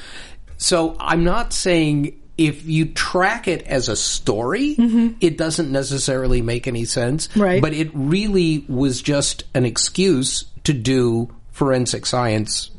[0.57, 4.75] So I'm not saying if you track it as a story,
[5.19, 7.27] it doesn't necessarily make any sense.
[7.29, 7.41] Mm-hmm.
[7.41, 7.61] Right.
[7.61, 12.69] But it really was just an excuse to do forensic science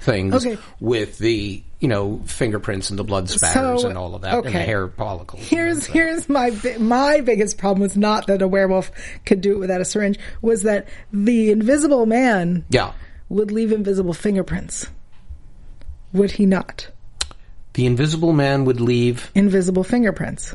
[0.00, 0.58] things Okay.
[0.80, 4.44] with the, you know, fingerprints and the blood spatters So, and all of that and
[4.44, 5.42] the hair follicles.
[5.48, 8.90] Here's here's my my biggest problem was not that a werewolf
[9.24, 10.18] could do it without a syringe.
[10.42, 12.92] Was that the Invisible Man Yeah.
[13.30, 14.86] would leave invisible fingerprints?
[16.12, 16.88] Would he not?
[17.72, 20.54] The invisible man would leave Invisible fingerprints.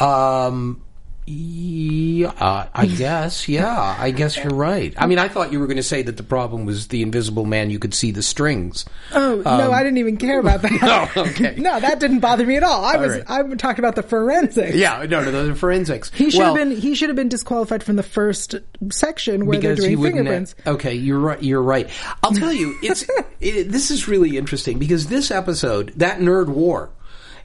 [0.00, 0.82] Um,
[1.30, 3.48] yeah, I guess.
[3.48, 4.94] Yeah, I guess you're right.
[4.96, 7.44] I mean, I thought you were going to say that the problem was the invisible
[7.44, 7.68] man.
[7.68, 8.86] You could see the strings.
[9.12, 10.72] Oh no, I didn't even care about that.
[10.82, 11.54] Um, No, okay.
[11.58, 12.84] no, that didn't bother me at all.
[12.84, 13.24] I was right.
[13.28, 14.74] I'm talking about the forensics.
[14.74, 16.10] Yeah, no, no, the forensics.
[16.10, 18.54] He should well, have been he should have been disqualified from the first
[18.90, 20.54] section where they're doing fingerprints.
[20.66, 21.42] Okay, you're right.
[21.42, 21.90] You're right.
[22.22, 23.06] I'll tell you, it's
[23.40, 26.90] it, this is really interesting because this episode, that nerd war,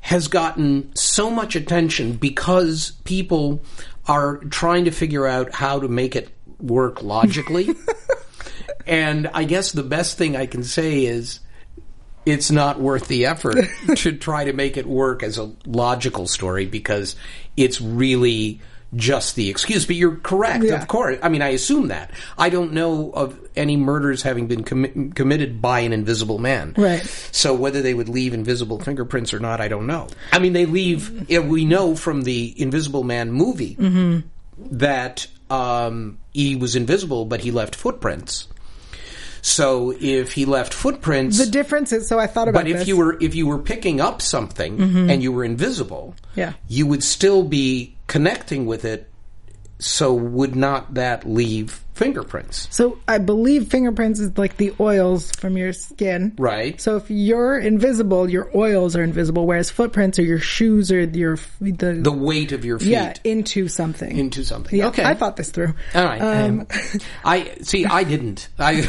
[0.04, 3.64] has gotten so much attention because people
[4.06, 7.70] are trying to figure out how to make it work logically.
[8.86, 11.40] and I guess the best thing I can say is
[12.26, 16.66] it's not worth the effort to try to make it work as a logical story
[16.66, 17.16] because
[17.56, 18.60] it's really
[18.96, 19.86] just the excuse.
[19.86, 20.82] But you're correct, Yeah.
[20.82, 21.18] of course.
[21.24, 22.12] I mean, I assume that.
[22.38, 26.74] I don't know of any murders having been commi- committed by an invisible man.
[26.78, 27.02] Right.
[27.32, 30.08] So whether they would leave invisible fingerprints or not, I don't know.
[30.32, 31.30] I mean, they leave.
[31.30, 33.78] yeah, We know from the Invisible Man movie
[34.58, 38.48] that um, he was invisible, but he left footprints.
[39.46, 42.88] So if he left footprints, The difference is so I thought about but if this.
[42.88, 45.10] you were if you were picking up something mm-hmm.
[45.10, 46.54] and you were invisible, Yeah.
[46.70, 49.10] you would still be connecting with it.
[49.80, 52.68] So would not that leave fingerprints?
[52.72, 56.34] so I believe fingerprints is like the oils from your skin.
[56.38, 56.80] Right.
[56.82, 61.38] So if you're invisible, your oils are invisible, whereas footprints are your shoes or your
[61.62, 64.18] the, The weight of your feet yeah into something.
[64.18, 64.78] into something.
[64.80, 65.04] yeah, okay.
[65.04, 65.74] I thought this through.
[65.96, 66.22] All right.
[66.22, 66.68] Um, Um,
[67.26, 67.86] I see.
[67.86, 68.50] I didn't.
[68.60, 68.84] I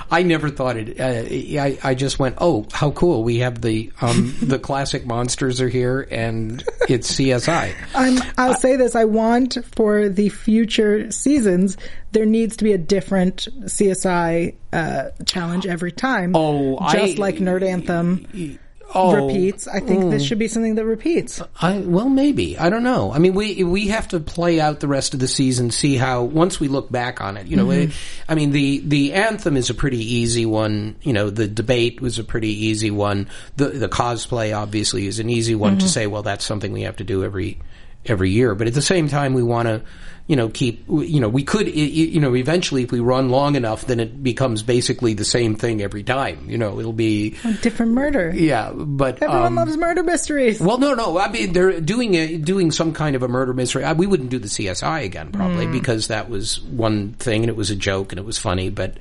[0.10, 1.00] I never thought it.
[1.00, 2.36] Uh, I I just went.
[2.38, 3.22] Oh, how cool!
[3.24, 7.74] We have the um the classic monsters are here, and it's CSI.
[7.94, 11.76] I'm, I'll say this: I want for the future seasons
[12.16, 16.32] there needs to be a different CSI uh, challenge every time.
[16.34, 18.58] Oh, just I- like Nerd Anthem
[18.94, 19.66] Oh, repeats.
[19.66, 21.42] I think this should be something that repeats.
[21.60, 23.12] I well maybe I don't know.
[23.12, 26.22] I mean we we have to play out the rest of the season, see how
[26.22, 27.48] once we look back on it.
[27.48, 27.90] You know, Mm-hmm.
[27.90, 27.96] it-
[28.28, 30.94] I mean the the anthem is a pretty easy one.
[31.02, 33.28] You know, the debate was a pretty easy one.
[33.56, 35.78] The the cosplay obviously is an easy one Mm-hmm.
[35.80, 36.06] to say.
[36.06, 37.58] Well, that's something we have to do every
[38.06, 38.54] every year.
[38.54, 39.82] But at the same time, we want to.
[40.26, 40.84] You know, keep.
[40.88, 41.72] You know, we could.
[41.72, 45.80] You know, eventually, if we run long enough, then it becomes basically the same thing
[45.82, 46.50] every time.
[46.50, 47.36] You know, it'll be.
[47.62, 48.32] Different murder.
[48.34, 50.60] Yeah, but Everyone um, loves murder mysteries.
[50.60, 51.18] well, no, no.
[51.18, 53.84] I mean, they're doing a, doing some kind of a murder mystery.
[53.84, 57.56] I, we wouldn't do the CSI again, probably, because that was one thing and it
[57.56, 58.68] was a joke and it was funny.
[58.68, 58.96] But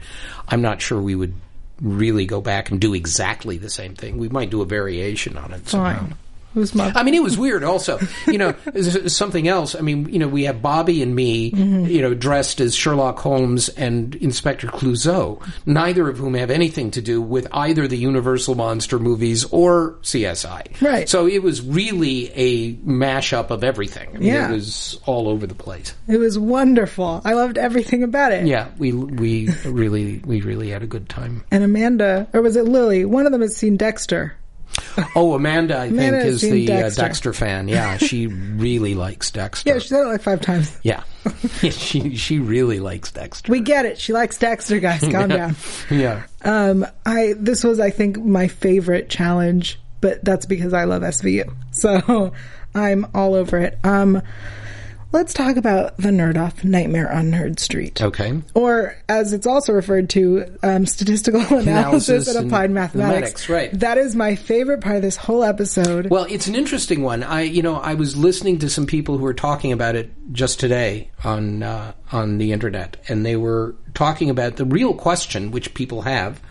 [0.47, 1.33] I'm not sure we would
[1.81, 4.17] really go back and do exactly the same thing.
[4.17, 5.67] We might do a variation on it.
[5.67, 5.99] somehow.
[5.99, 6.15] Fine.
[6.55, 6.91] Who's my?
[6.95, 7.65] I mean, it was weird.
[7.65, 8.55] Also, you know,
[9.07, 9.75] something else.
[9.75, 11.85] I mean, you know, we have Bobby and me, mm-hmm.
[11.85, 17.01] you know, dressed as Sherlock Holmes and Inspector Clouseau, neither of whom have anything to
[17.01, 20.81] do with either the Universal monster movies or CSI.
[20.81, 21.09] Right.
[21.09, 24.09] So it was really a mashup of everything.
[24.15, 24.49] I mean, Yeah.
[24.49, 25.93] It was all over the place.
[26.07, 27.21] It was wonderful.
[27.25, 28.47] I loved everything about it.
[28.47, 31.43] Yeah, we we really we really had a good time.
[31.51, 33.03] And Amanda, or was it Lily?
[33.03, 34.35] One of them has seen Dexter.
[35.15, 37.01] Oh, Amanda, I Amanda think, is the Dexter.
[37.01, 37.67] Uh, Dexter fan.
[37.67, 39.69] Yeah, she really likes Dexter.
[39.69, 40.77] Yeah, she said it like five times.
[40.83, 41.03] Yeah,
[41.69, 43.51] she she really likes Dexter.
[43.51, 43.97] We get it.
[43.97, 45.01] She likes Dexter, guys.
[45.11, 45.55] Calm down.
[45.89, 46.23] yeah.
[46.43, 51.53] Um, I this was, I think, my favorite challenge, but that's because I love SVU.
[51.71, 52.31] So
[52.75, 53.77] I'm all over it.
[53.83, 54.21] Um,
[55.15, 58.01] let's talk about the Nerd Off Nightmare on Nerd Street.
[58.01, 58.41] Okay.
[58.53, 63.47] Or, as it's also referred to, um, statistical analysis, Analysis and and applied mathematics.
[63.47, 63.79] mathematics, right.
[63.79, 66.09] That is my favorite part of this whole episode.
[66.09, 67.23] Well, it's an interesting one.
[67.23, 70.59] I, you know, I was listening to some people who were talking about it just
[70.59, 75.73] today on uh, on the internet, and they were talking about the real question which
[75.73, 76.41] people have,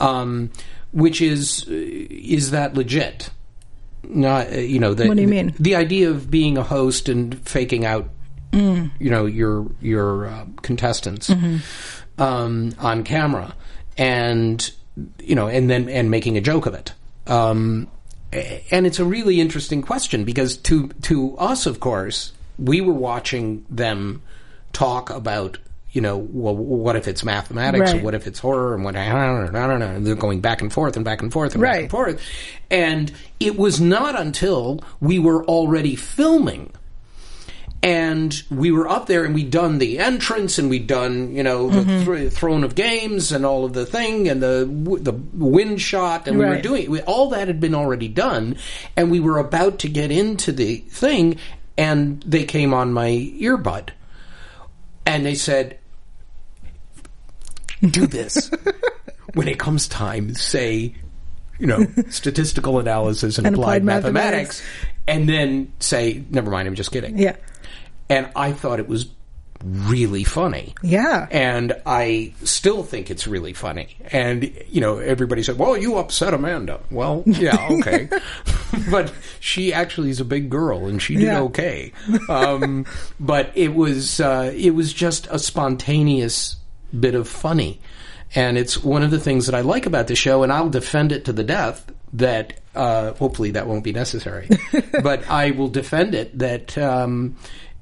[0.00, 0.50] um,
[0.92, 3.30] which is uh, is that legit?
[4.08, 5.54] Not, uh, you know, the, What do you mean?
[5.58, 8.08] The, idea of being a host and faking out,
[8.52, 8.90] Mm.
[8.98, 12.22] you know, your your uh, contestants Mm-hmm.
[12.22, 13.54] um, on camera,
[13.98, 14.70] and
[15.22, 16.94] you know, and then and making a joke of it.
[17.26, 17.88] Um,
[18.32, 23.66] and it's a really interesting question because to to us, of course, we were watching
[23.68, 24.22] them
[24.72, 25.58] talk about.
[25.90, 27.92] You know, well, what if it's mathematics?
[27.92, 28.00] Right.
[28.00, 28.74] Or what if it's horror?
[28.74, 29.86] And what I don't know, I don't know.
[29.86, 32.20] And they're going back and forth and back and forth and back and forth.
[32.70, 33.10] And
[33.40, 36.72] it was not until we were already filming
[37.82, 41.70] and we were up there and we'd done the entrance and we'd done you know
[41.70, 42.04] the mm-hmm.
[42.04, 46.26] thr- throne of games and all of the thing and the w- the wind shot
[46.26, 46.62] and we were Right.
[46.62, 48.56] doing we, all that had been already done
[48.96, 51.36] and we were about to get into the thing
[51.76, 53.90] and they came on my earbud
[55.08, 55.78] and they said
[57.90, 58.50] do this
[59.34, 60.94] when it comes time say
[61.58, 64.62] you know statistical analysis and, And applied, applied mathematics, mathematics.
[65.08, 67.36] and then say never mind i'm just kidding yeah.
[68.08, 69.06] and I thought it was
[69.64, 70.74] really funny.
[70.82, 71.26] Yeah.
[71.30, 73.96] And I still think it's really funny.
[74.12, 76.80] And, you know, everybody said, well, you upset Amanda.
[76.90, 78.08] Well, yeah, okay.
[78.90, 81.40] but she actually is a big girl and she did Yeah.
[81.42, 81.92] okay.
[82.28, 82.86] Um,
[83.18, 86.56] but it was, uh, it was just a spontaneous
[86.98, 87.80] bit of funny.
[88.34, 91.12] And it's one of the things that I like about the show, and I'll defend
[91.12, 94.50] it to the death that, uh, hopefully that won't be necessary.
[95.02, 97.36] but I will defend it that, um,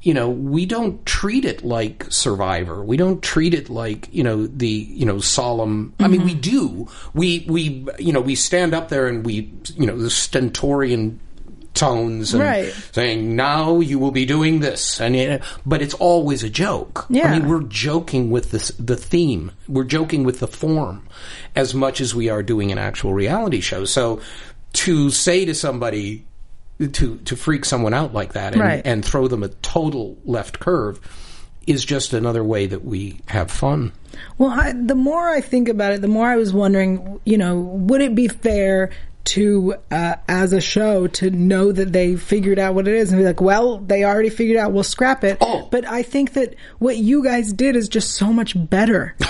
[0.07, 2.85] you know, we don't treat it like Survivor.
[2.85, 5.95] We don't treat it like, you know, the, you know, solemn.
[5.99, 6.41] I mean, we mm-hmm.
[6.43, 6.89] do.
[7.13, 11.19] We, we, you know, we stand up there and we, you know, the stentorian
[11.75, 12.73] tones and Right.
[12.93, 15.01] saying, now you will be doing this.
[15.01, 17.07] And, know, but it's always a joke.
[17.11, 17.27] Yeah.
[17.27, 19.51] I mean, we're joking with this, the theme.
[19.67, 21.09] We're joking with the form
[21.57, 23.85] as much as we are doing an actual reality show.
[23.85, 24.21] So
[24.75, 26.26] to say to somebody,
[26.79, 28.83] to to freak someone out like that and, Right.
[28.85, 31.01] and throw them a total left curve
[31.67, 33.93] is just another way that we have fun.
[34.39, 37.59] Well, I, the more I think about it, the more I was wondering, you know,
[37.59, 38.91] would it be fair
[39.25, 43.21] to, uh, as a show, to know that they figured out what it is and
[43.21, 45.39] be like, well, they already figured out, we'll scrap it.
[45.41, 45.67] Oh.
[45.69, 49.17] But I think that what you guys did is just so much better.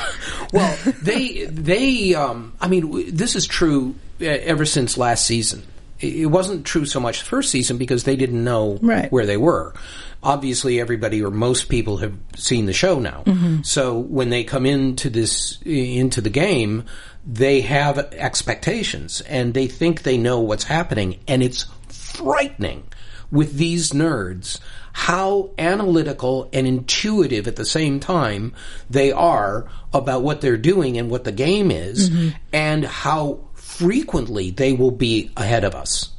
[0.52, 5.64] Well, they they um, I mean this is true uh, ever since last season.
[6.00, 9.10] It wasn't true so much the first season because they didn't know Right.
[9.10, 9.74] where they were.
[10.22, 13.22] Obviously, everybody or most people have seen the show now.
[13.26, 13.62] Mm-hmm.
[13.62, 16.84] So when they come into this into the game,
[17.26, 22.84] they have expectations and they think they know what's happening, and it's frightening
[23.30, 24.60] with these nerds
[24.92, 28.54] how analytical and intuitive at the same time
[28.88, 32.28] they are about what they're doing and what the game is mm-hmm.
[32.52, 33.38] and how
[33.78, 36.10] frequently they will be ahead of us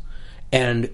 [0.52, 0.90] and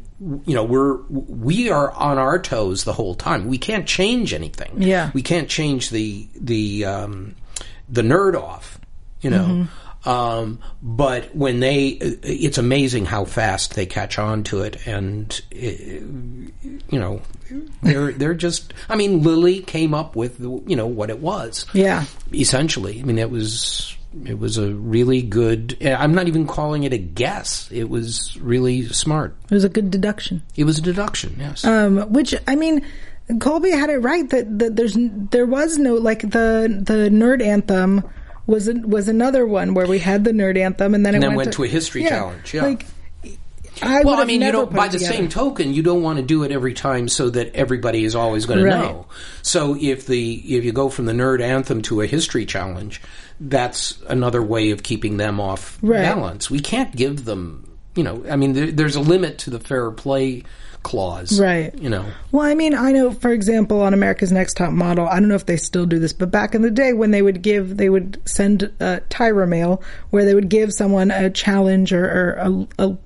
[0.46, 4.82] you know we're we are on our toes the whole time we can't change anything
[4.82, 5.12] Yeah.
[5.14, 7.36] we can't change the the um
[7.90, 8.80] the nerd off
[9.22, 9.68] you know
[10.06, 15.58] um but when they it's amazing how fast they catch on to it and uh,
[15.58, 17.22] you know
[17.82, 22.06] they're they're just i mean lily came up with you know what it was Yeah.
[22.34, 23.00] essentially.
[23.00, 23.96] I mean, it was
[24.26, 25.78] it was a really good.
[25.86, 27.70] I'm not even calling it a guess.
[27.72, 29.36] It was really smart.
[29.50, 30.42] It was a good deduction.
[30.56, 31.36] It was a deduction.
[31.40, 31.66] Yes.
[31.66, 32.86] Um, which I mean,
[33.40, 38.04] Colby had it right that, that there's there was no like the the nerd anthem
[38.46, 41.30] was was another one where we had the nerd anthem and then it And then
[41.36, 42.64] went, went to a history challenge, yeah.
[42.64, 42.86] Like,
[43.82, 44.72] I well, I mean, you don't.
[44.72, 45.14] By the together.
[45.16, 48.46] same token, you don't want to do it every time so that everybody is always
[48.46, 48.74] going Right.
[48.76, 49.06] to know.
[49.42, 53.02] So if the if you go from the nerd anthem to a history challenge,
[53.50, 56.02] that's another way of keeping them off Right.
[56.02, 56.50] balance.
[56.50, 57.70] We can't give them.
[57.96, 60.44] You know, I mean, there, there's a limit to the fair play
[60.82, 61.40] clause.
[61.40, 61.74] Right.
[61.78, 62.06] You know.
[62.32, 65.36] Well, I mean, I know, for example, on America's Next Top Model, I don't know
[65.36, 67.90] if they still do this, but back in the day when they would give, they
[67.90, 72.84] would send uh, Tyra mail where they would give someone a challenge or, or a,
[72.88, 72.98] a,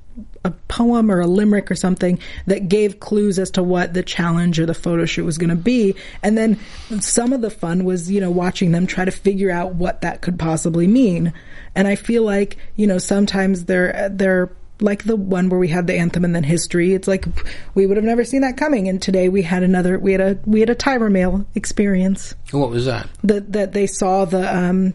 [0.47, 4.59] a poem or a limerick or something that gave clues as to what the challenge
[4.59, 5.95] or the photo shoot was going to be.
[6.23, 6.59] And then
[6.99, 10.21] some of the fun was, you know, watching them try to figure out what that
[10.21, 11.33] could possibly mean.
[11.75, 15.87] And I feel like, you know, sometimes they're, they're, like the one where we had
[15.87, 16.93] the anthem and then history.
[16.93, 17.25] It's like
[17.73, 18.87] we would have never seen that coming.
[18.87, 19.97] And today we had another.
[19.97, 23.09] We had a we had a Tyra mail experience What was that?
[23.23, 24.93] that that they saw the um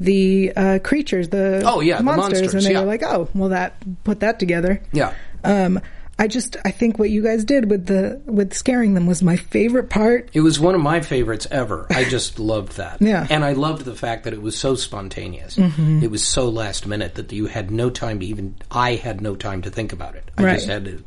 [0.00, 2.80] the uh creatures the Oh, yeah, the monsters, monsters, and they yeah.
[2.80, 3.74] were like oh well that
[4.04, 5.14] put that together Yeah.
[5.44, 5.80] um
[6.18, 9.36] i just i think what you guys did with the with scaring them was my
[9.36, 11.86] favorite part It was one of my favorites ever.
[11.90, 13.00] I just loved that.
[13.00, 13.24] Yeah.
[13.24, 13.32] Mm-hmm.
[13.32, 15.56] And I loved the fact that it was so spontaneous.
[15.58, 19.36] It was so last minute that you had no time to even, I had no
[19.36, 20.30] time to think about it.
[20.36, 20.54] I Right.
[20.56, 21.04] just had to,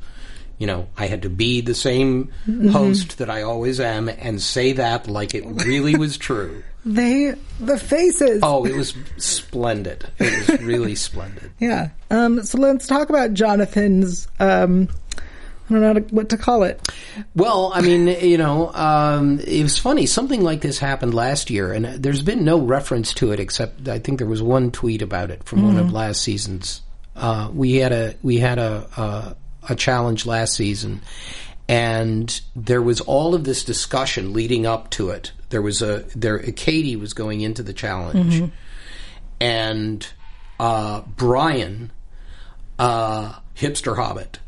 [0.58, 2.70] you know, I had to be the same Mm-hmm.
[2.70, 6.64] host that I always am and say that like it really was true.
[6.86, 10.08] They the faces Oh, it was splendid.
[10.20, 11.52] It was really splendid.
[11.60, 14.88] yeah um so let's talk about jonathan's um
[15.70, 16.82] i don't know what to call it
[17.36, 20.06] Well, I mean, you know, um, it was funny.
[20.08, 24.00] Something like this happened last year, and there's been no reference to it except I
[24.00, 26.82] think there was one tweet about it from one of last season's.
[27.16, 29.36] Uh, we had a we had a, a
[29.74, 31.02] a challenge last season,
[31.68, 35.32] and there was all of this discussion leading up to it.
[35.50, 36.40] There was a there.
[36.40, 38.52] Katie was going into the challenge,
[39.42, 40.08] and
[40.60, 41.92] uh, Brian
[42.78, 44.40] uh, hipster hobbit.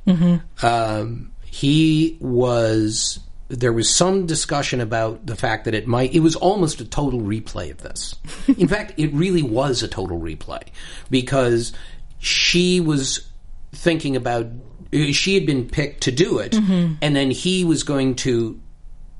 [0.61, 3.19] Um, he was.
[3.49, 6.13] There was some discussion about the fact that it might.
[6.13, 8.15] It was almost a total replay of this.
[8.57, 10.61] In fact, it really was a total replay
[11.09, 11.73] because
[12.19, 13.27] she was
[13.73, 14.47] thinking about.
[14.93, 16.53] She had been picked to do it,
[17.01, 18.59] and then he was going to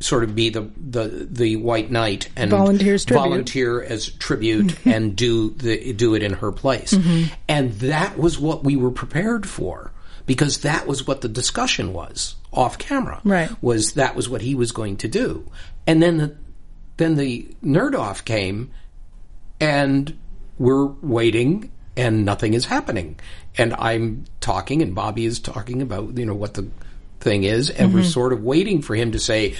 [0.01, 3.23] sort of be the the, the white knight and Volunteers tribute.
[3.23, 4.89] volunteer as tribute mm-hmm.
[4.89, 6.93] and do the do it in her place.
[6.93, 7.33] Mm-hmm.
[7.47, 9.91] And that was what we were prepared for
[10.25, 13.21] because that was what the discussion was off camera.
[13.23, 13.49] Right.
[13.61, 15.49] Was that was what he was going to do.
[15.87, 16.35] And then the
[16.97, 18.71] then the nerd off came
[19.59, 20.17] and
[20.57, 23.19] we're waiting and nothing is happening.
[23.57, 26.69] And I'm talking and Bobby is talking about, you know, what the
[27.19, 28.09] thing is and we're mm-hmm.
[28.09, 29.55] sort of waiting for him to say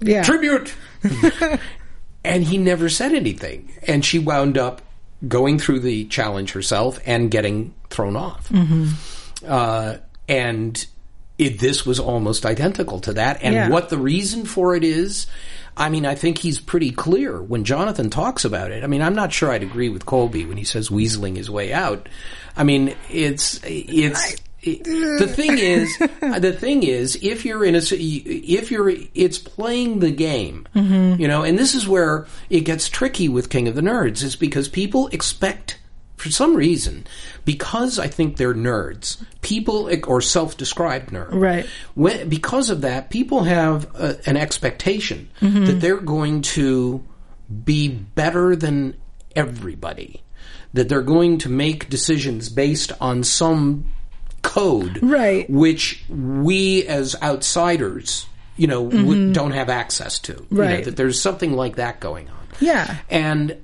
[0.00, 0.74] yeah tribute.
[2.24, 3.72] and he never said anything.
[3.86, 4.82] And she wound up
[5.26, 8.50] going through the challenge herself and getting thrown off.
[9.46, 9.96] Uh,
[10.28, 10.86] and
[11.38, 13.42] it, this was almost identical to that.
[13.42, 13.68] And Yeah.
[13.68, 15.26] what the reason for it is,
[15.76, 18.84] I mean, I think he's pretty clear when Jonathan talks about it.
[18.84, 21.72] I mean, I'm not sure I'd agree with Colby when he says weaseling his way
[21.72, 22.08] out.
[22.56, 24.36] I mean, it's it's.
[24.64, 30.10] The thing is, the thing is, if you're in a, if you're, it's playing the
[30.10, 31.20] game, mm-hmm.
[31.20, 34.36] you know, and this is where it gets tricky with King of the Nerds, is
[34.36, 35.78] because people expect,
[36.16, 37.06] for some reason,
[37.44, 41.66] because I think they're nerds, people or self-described nerd, Right.
[41.94, 45.66] When, because of that, people have a, an expectation mm-hmm.
[45.66, 47.04] that they're going to
[47.64, 48.96] be better than
[49.36, 50.22] everybody,
[50.72, 53.92] that they're going to make decisions based on some
[54.44, 55.48] code, Right.
[55.50, 58.26] Which we as outsiders,
[58.56, 60.32] you know, w- don't have access to.
[60.32, 60.84] You know, Right.
[60.84, 62.34] that there's something like that going on.
[62.60, 63.56] yeah And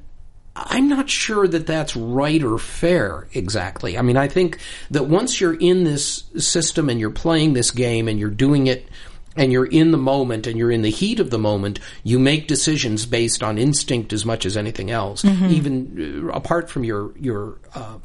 [0.57, 3.97] I'm not sure that that's right or fair exactly.
[3.97, 4.59] I mean, I think
[4.91, 8.89] that once you're in this system and you're playing this game and you're doing it
[9.37, 12.49] and you're in the moment and you're in the heat of the moment, you make
[12.49, 17.59] decisions based on instinct as much as anything else, even uh, apart from your your
[17.74, 17.99] uh,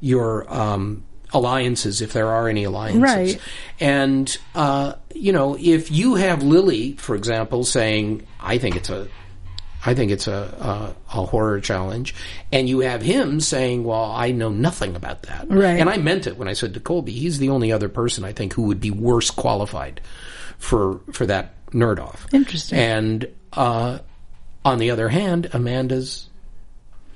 [0.00, 1.02] your um,
[1.32, 3.02] alliances, if there are any alliances.
[3.02, 3.40] Right.
[3.80, 9.08] And uh, you know, if you have Lily, for example, saying, "I think it's a
[9.84, 12.14] I think it's a, a a horror challenge,
[12.52, 15.80] and you have him saying, "Well, I know nothing about that." Right.
[15.80, 18.32] And I meant it when I said to Colby, he's the only other person I
[18.32, 20.00] think who would be worse qualified
[20.58, 22.26] for for that nerd off.
[22.32, 22.78] Interesting.
[22.78, 23.98] And uh,
[24.64, 26.27] on the other hand, Amanda's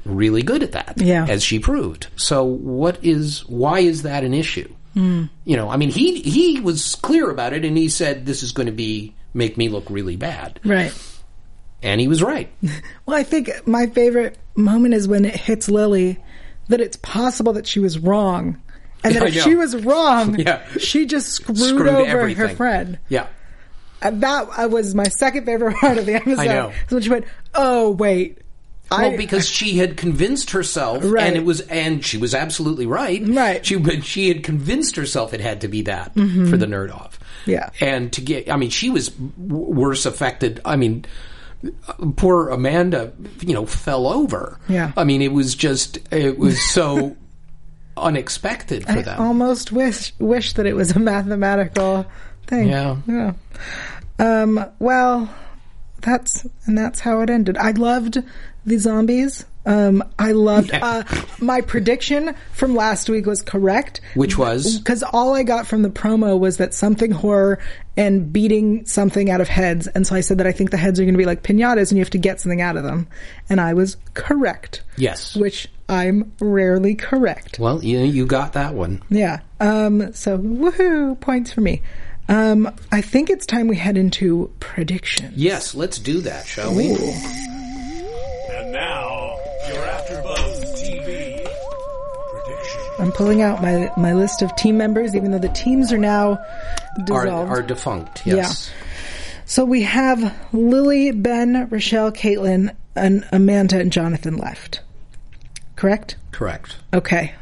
[0.04, 1.26] really good at that, Yeah.
[1.28, 2.06] as she proved.
[2.16, 4.72] So, what is why is that an issue?
[4.94, 5.24] Hmm.
[5.44, 8.52] You know, I mean, he he was clear about it, and he said this is
[8.52, 10.92] going to be make me look really bad, right
[11.82, 12.48] and he was right.
[13.06, 16.18] Well, I think my favorite moment is when it hits Lily
[16.68, 18.60] that it's possible that she was wrong.
[19.02, 20.62] And that if she was wrong, Yeah.
[20.78, 22.48] she just screwed, Screwed over everything.
[22.48, 22.98] her friend.
[23.08, 23.26] Yeah.
[24.00, 26.44] And that was my second favorite part of the episode.
[26.44, 26.72] know.
[26.86, 27.24] is when she went,
[27.54, 28.38] "Oh wait,
[28.98, 31.26] Well, I- because she had convinced herself, Right.
[31.26, 33.22] and it was, and she was absolutely right.
[33.26, 33.64] Right.
[33.64, 37.18] She, she had convinced herself it had to be that for the nerd off.
[37.18, 37.50] Mm-hmm.
[37.50, 37.70] Yeah.
[37.80, 40.60] And to get, I mean, she was w- worse affected.
[40.64, 41.04] I mean,
[42.16, 44.58] poor Amanda, you know, fell over.
[44.68, 44.92] Yeah.
[44.96, 47.16] I mean, it was just, it was so
[47.96, 49.20] unexpected for I them.
[49.20, 52.06] almost wish wish that it was a mathematical
[52.46, 52.96] thing." Yeah.
[53.06, 53.32] Yeah.
[54.18, 55.28] Um, well,
[56.02, 57.56] that's and that's how it ended.
[57.56, 58.18] I loved
[58.64, 59.44] the zombies.
[59.64, 61.04] Um, I loved uh,
[61.40, 64.00] my prediction from last week was correct.
[64.14, 64.78] Which was?
[64.78, 67.60] because all I got from the promo was that something horror
[67.96, 70.98] and beating something out of heads, and so I said that I think the heads
[70.98, 73.06] are going to be like pinatas, and you have to get something out of them,
[73.48, 74.82] and I was correct.
[74.96, 75.36] Yes.
[75.36, 77.58] Which I'm rarely correct.
[77.58, 79.02] Well, you you got that one.
[79.10, 79.40] Yeah.
[79.60, 81.82] Um, so woohoo, points for me.
[82.28, 85.36] Um, I think it's time we head into predictions.
[85.36, 86.90] Yes, let's do that, shall we?
[86.92, 92.80] And now, your AfterBuzz TV prediction.
[93.00, 96.38] I'm pulling out my my list of team members, even though the teams are now
[97.10, 97.50] Are, dissolved.
[97.50, 98.26] are defunct.
[98.26, 98.70] Yes.
[99.44, 104.80] so we have Lily, Ben, Rochelle, Caitlin, and Amanda and Jonathan left.
[105.76, 106.16] Correct?
[106.30, 106.76] Correct.
[106.94, 107.34] Okay.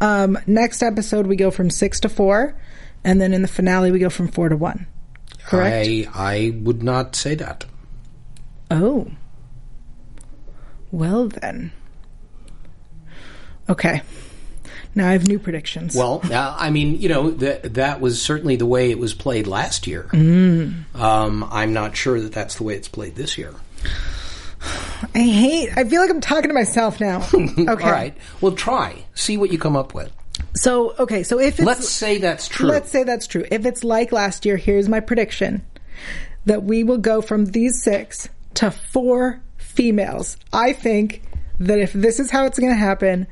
[0.00, 2.54] Um, next episode we go from six to four,
[3.06, 4.86] and then in the finale we go from four to one.
[5.46, 5.88] Correct?
[5.88, 7.64] I I would not say that.
[8.70, 9.06] Oh.
[10.90, 11.72] Well then.
[13.70, 14.02] Okay.
[14.94, 15.94] Now I have new predictions.
[15.94, 19.46] Well, uh, I mean, you know, that that was certainly the way it was played
[19.46, 20.08] last year.
[20.12, 20.94] Mm.
[20.94, 23.54] Um, I'm not sure that that's the way it's played this year.
[25.14, 25.70] I hate.
[25.76, 27.28] I feel like I'm talking to myself now.
[27.32, 27.66] Okay.
[27.68, 28.16] All right.
[28.40, 29.04] Well, try.
[29.14, 30.12] See what you come up with.
[30.56, 31.22] So okay.
[31.22, 32.68] So if it's Let's say that's true.
[32.68, 33.44] let's say that's true.
[33.50, 35.64] If it's like last year, here's my prediction:
[36.46, 40.36] that we will go from these six to four females.
[40.52, 41.22] I think
[41.60, 43.26] that if this is how it's going to happen,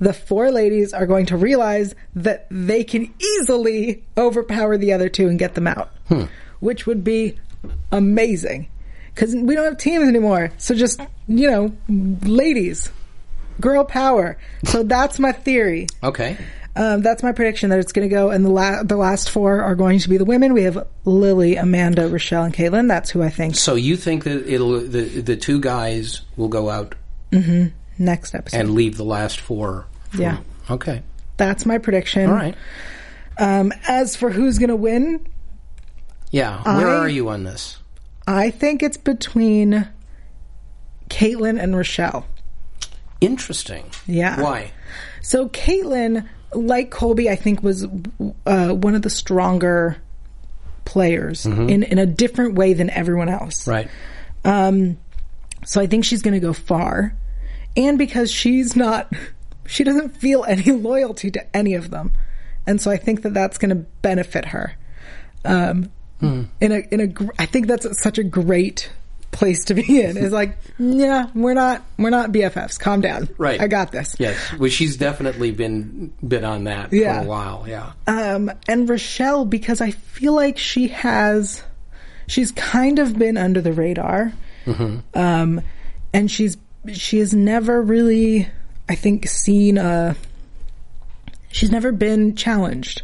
[0.00, 5.28] the four ladies are going to realize that they can easily overpower the other two
[5.28, 6.24] and get them out, hmm.
[6.60, 7.38] which would be
[7.92, 8.68] amazing.
[9.14, 10.52] Because we don't have teams anymore.
[10.56, 12.90] So just, you know, ladies,
[13.60, 14.38] girl power.
[14.64, 15.88] So that's my theory.
[16.02, 16.38] okay.
[16.76, 19.60] Um, that's my prediction that it's going to go, and the la- the last four
[19.62, 20.52] are going to be the women.
[20.54, 22.86] We have Lily, Amanda, Rochelle, and Caitlin.
[22.86, 26.70] That's who I think So you think that it'll the the two guys will go
[26.70, 26.94] out
[27.98, 28.56] next episode.
[28.58, 29.86] and leave the last four?
[30.10, 30.38] for- Yeah.
[30.70, 31.02] Okay.
[31.36, 32.28] That's my prediction.
[32.30, 32.54] All right.
[33.38, 35.26] Um, as for who's going to win,
[36.30, 36.62] Yeah.
[36.76, 37.78] Where I- are you on this?
[38.28, 39.88] I think it's between
[41.08, 42.26] Caitlin and Rochelle.
[43.20, 43.84] Interesting.
[44.06, 44.40] Yeah.
[44.40, 44.70] Why?
[45.22, 47.86] So Caitlin, like Colby, I think was
[48.46, 49.96] uh, one of the stronger
[50.84, 53.66] players in in a different way than everyone else.
[53.68, 53.88] Right.
[54.44, 54.98] Um,
[55.64, 57.14] so I think she's going to go far.
[57.76, 59.12] And because she's not,
[59.66, 62.12] she doesn't feel any loyalty to any of them.
[62.66, 64.74] And so I think that that's going to benefit her.
[65.44, 65.90] Um,
[66.60, 68.90] in a, in a, I think that's such a great
[69.32, 72.78] place to be in is like, yeah, we're not, we're not BFFs.
[72.80, 73.28] Calm down.
[73.38, 73.60] Right.
[73.60, 74.16] I got this.
[74.18, 74.36] Yes.
[74.58, 77.20] Well, she's definitely been been on that Yeah.
[77.20, 77.64] for a while.
[77.68, 77.92] Yeah.
[78.06, 81.62] Um, and Rochelle, because I feel like she has,
[82.26, 84.32] she's kind of been under the radar.
[85.14, 85.60] Um,
[86.12, 86.56] and she's,
[86.92, 88.48] she has never really,
[88.88, 90.16] I think, seen a,
[91.50, 93.02] she's never been challenged.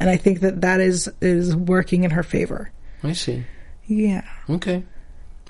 [0.00, 2.70] And I think that that is, is working in her favor.
[3.02, 3.44] I see.
[3.86, 4.24] Yeah.
[4.48, 4.84] Okay.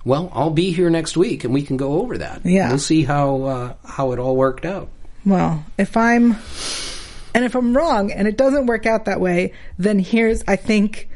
[0.04, 2.44] Well, I'll be here next week, and we can go over that.
[2.44, 2.68] Yeah.
[2.68, 4.88] We'll see how uh, how it all worked out.
[5.26, 6.36] Well, if I'm,
[7.34, 11.08] and if I'm wrong and it doesn't work out that way, then here's, I think,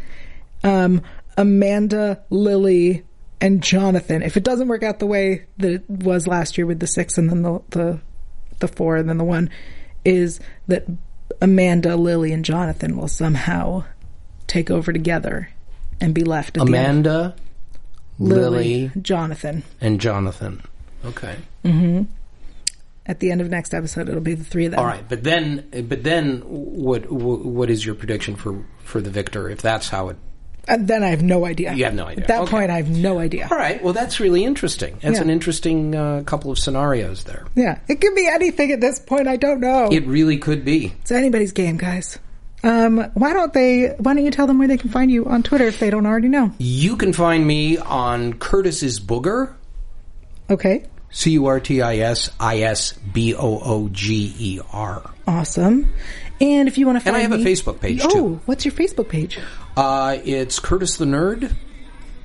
[0.63, 1.03] um,
[1.39, 3.05] Amanda, Lily,
[3.41, 4.23] and Jonathan.
[4.23, 7.17] If it doesn't work out the way that it was last year with the six
[7.17, 8.01] and then the, the,
[8.59, 9.49] the four and then the one,
[10.05, 10.85] is that
[11.41, 13.85] Amanda, Lily, and Jonathan will somehow
[14.47, 15.49] take over together
[16.01, 17.07] and be left at the end.
[17.07, 17.37] Amanda,
[18.29, 18.51] Lily,
[18.89, 19.63] Lily, Jonathan.
[19.81, 20.63] and Jonathan.
[21.05, 21.37] Okay.
[21.65, 22.03] Mm-hmm.
[23.05, 24.79] At the end of next episode, it'll be the three of them.
[24.81, 29.51] All right, but then, but then, what what is your prediction for for the victor?
[29.51, 30.17] If that's how it.
[30.69, 31.75] And then I have no idea.
[31.75, 32.23] You have no idea.
[32.23, 32.51] At that Okay.
[32.53, 33.49] point, I have no idea.
[33.51, 33.83] All right.
[33.83, 34.97] Well, that's really interesting.
[35.03, 35.23] That's Yeah.
[35.23, 37.45] an interesting uh, couple of scenarios there.
[37.57, 39.27] Yeah, it could be anything at this point.
[39.27, 39.89] I don't know.
[39.91, 40.93] It really could be.
[41.01, 42.21] it's anybody's game, guys.
[42.65, 43.89] Um, why don't they?
[43.99, 46.07] Why don't you tell them where they can find you on Twitter if they don't
[46.07, 46.53] already know?
[46.59, 49.55] You can find me on Curtis's Booger.
[50.51, 55.03] Okay, C U R T I S I S B O O G E R.
[55.27, 55.93] awesome.
[56.41, 58.09] And if you want to find And I have a Facebook page, too.
[58.09, 58.41] oh, too.
[58.47, 59.39] what's your Facebook page?
[59.77, 61.53] Uh, it's Curtis the Nerd,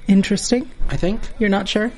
[0.07, 0.69] Interesting.
[0.89, 1.21] I think.
[1.37, 1.91] You're not sure?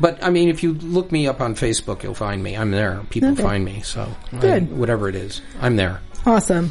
[0.00, 2.56] But I mean, if you look me up on Facebook, you'll find me.
[2.56, 3.00] I'm there.
[3.10, 3.42] People Okay.
[3.42, 3.80] find me.
[3.84, 4.76] So I- Good.
[4.76, 6.00] whatever it is, I'm there.
[6.24, 6.70] Awesome.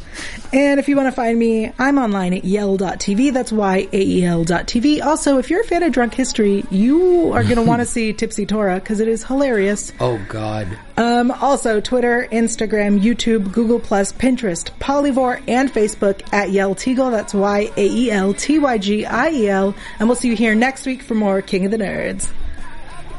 [0.54, 3.34] And if you want to find me, I'm online at yael.tv.
[3.34, 5.04] That's Y-A-E-L dot TV.
[5.04, 8.14] Also, if you're a fan of Drunk History, you are going to want to see
[8.14, 9.92] Tipsy Tora because it is hilarious.
[10.00, 10.68] Oh God.
[10.96, 17.12] Um, also, Twitter, Instagram, YouTube, Google Plus, Pinterest, Polyvore, and Facebook at Yael Tygiel.
[17.12, 19.76] That's Y A E L T Y G I E L.
[20.00, 22.32] And we'll see you here next week for more King of the Nerds.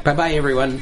[0.03, 0.81] Bye bye, everyone.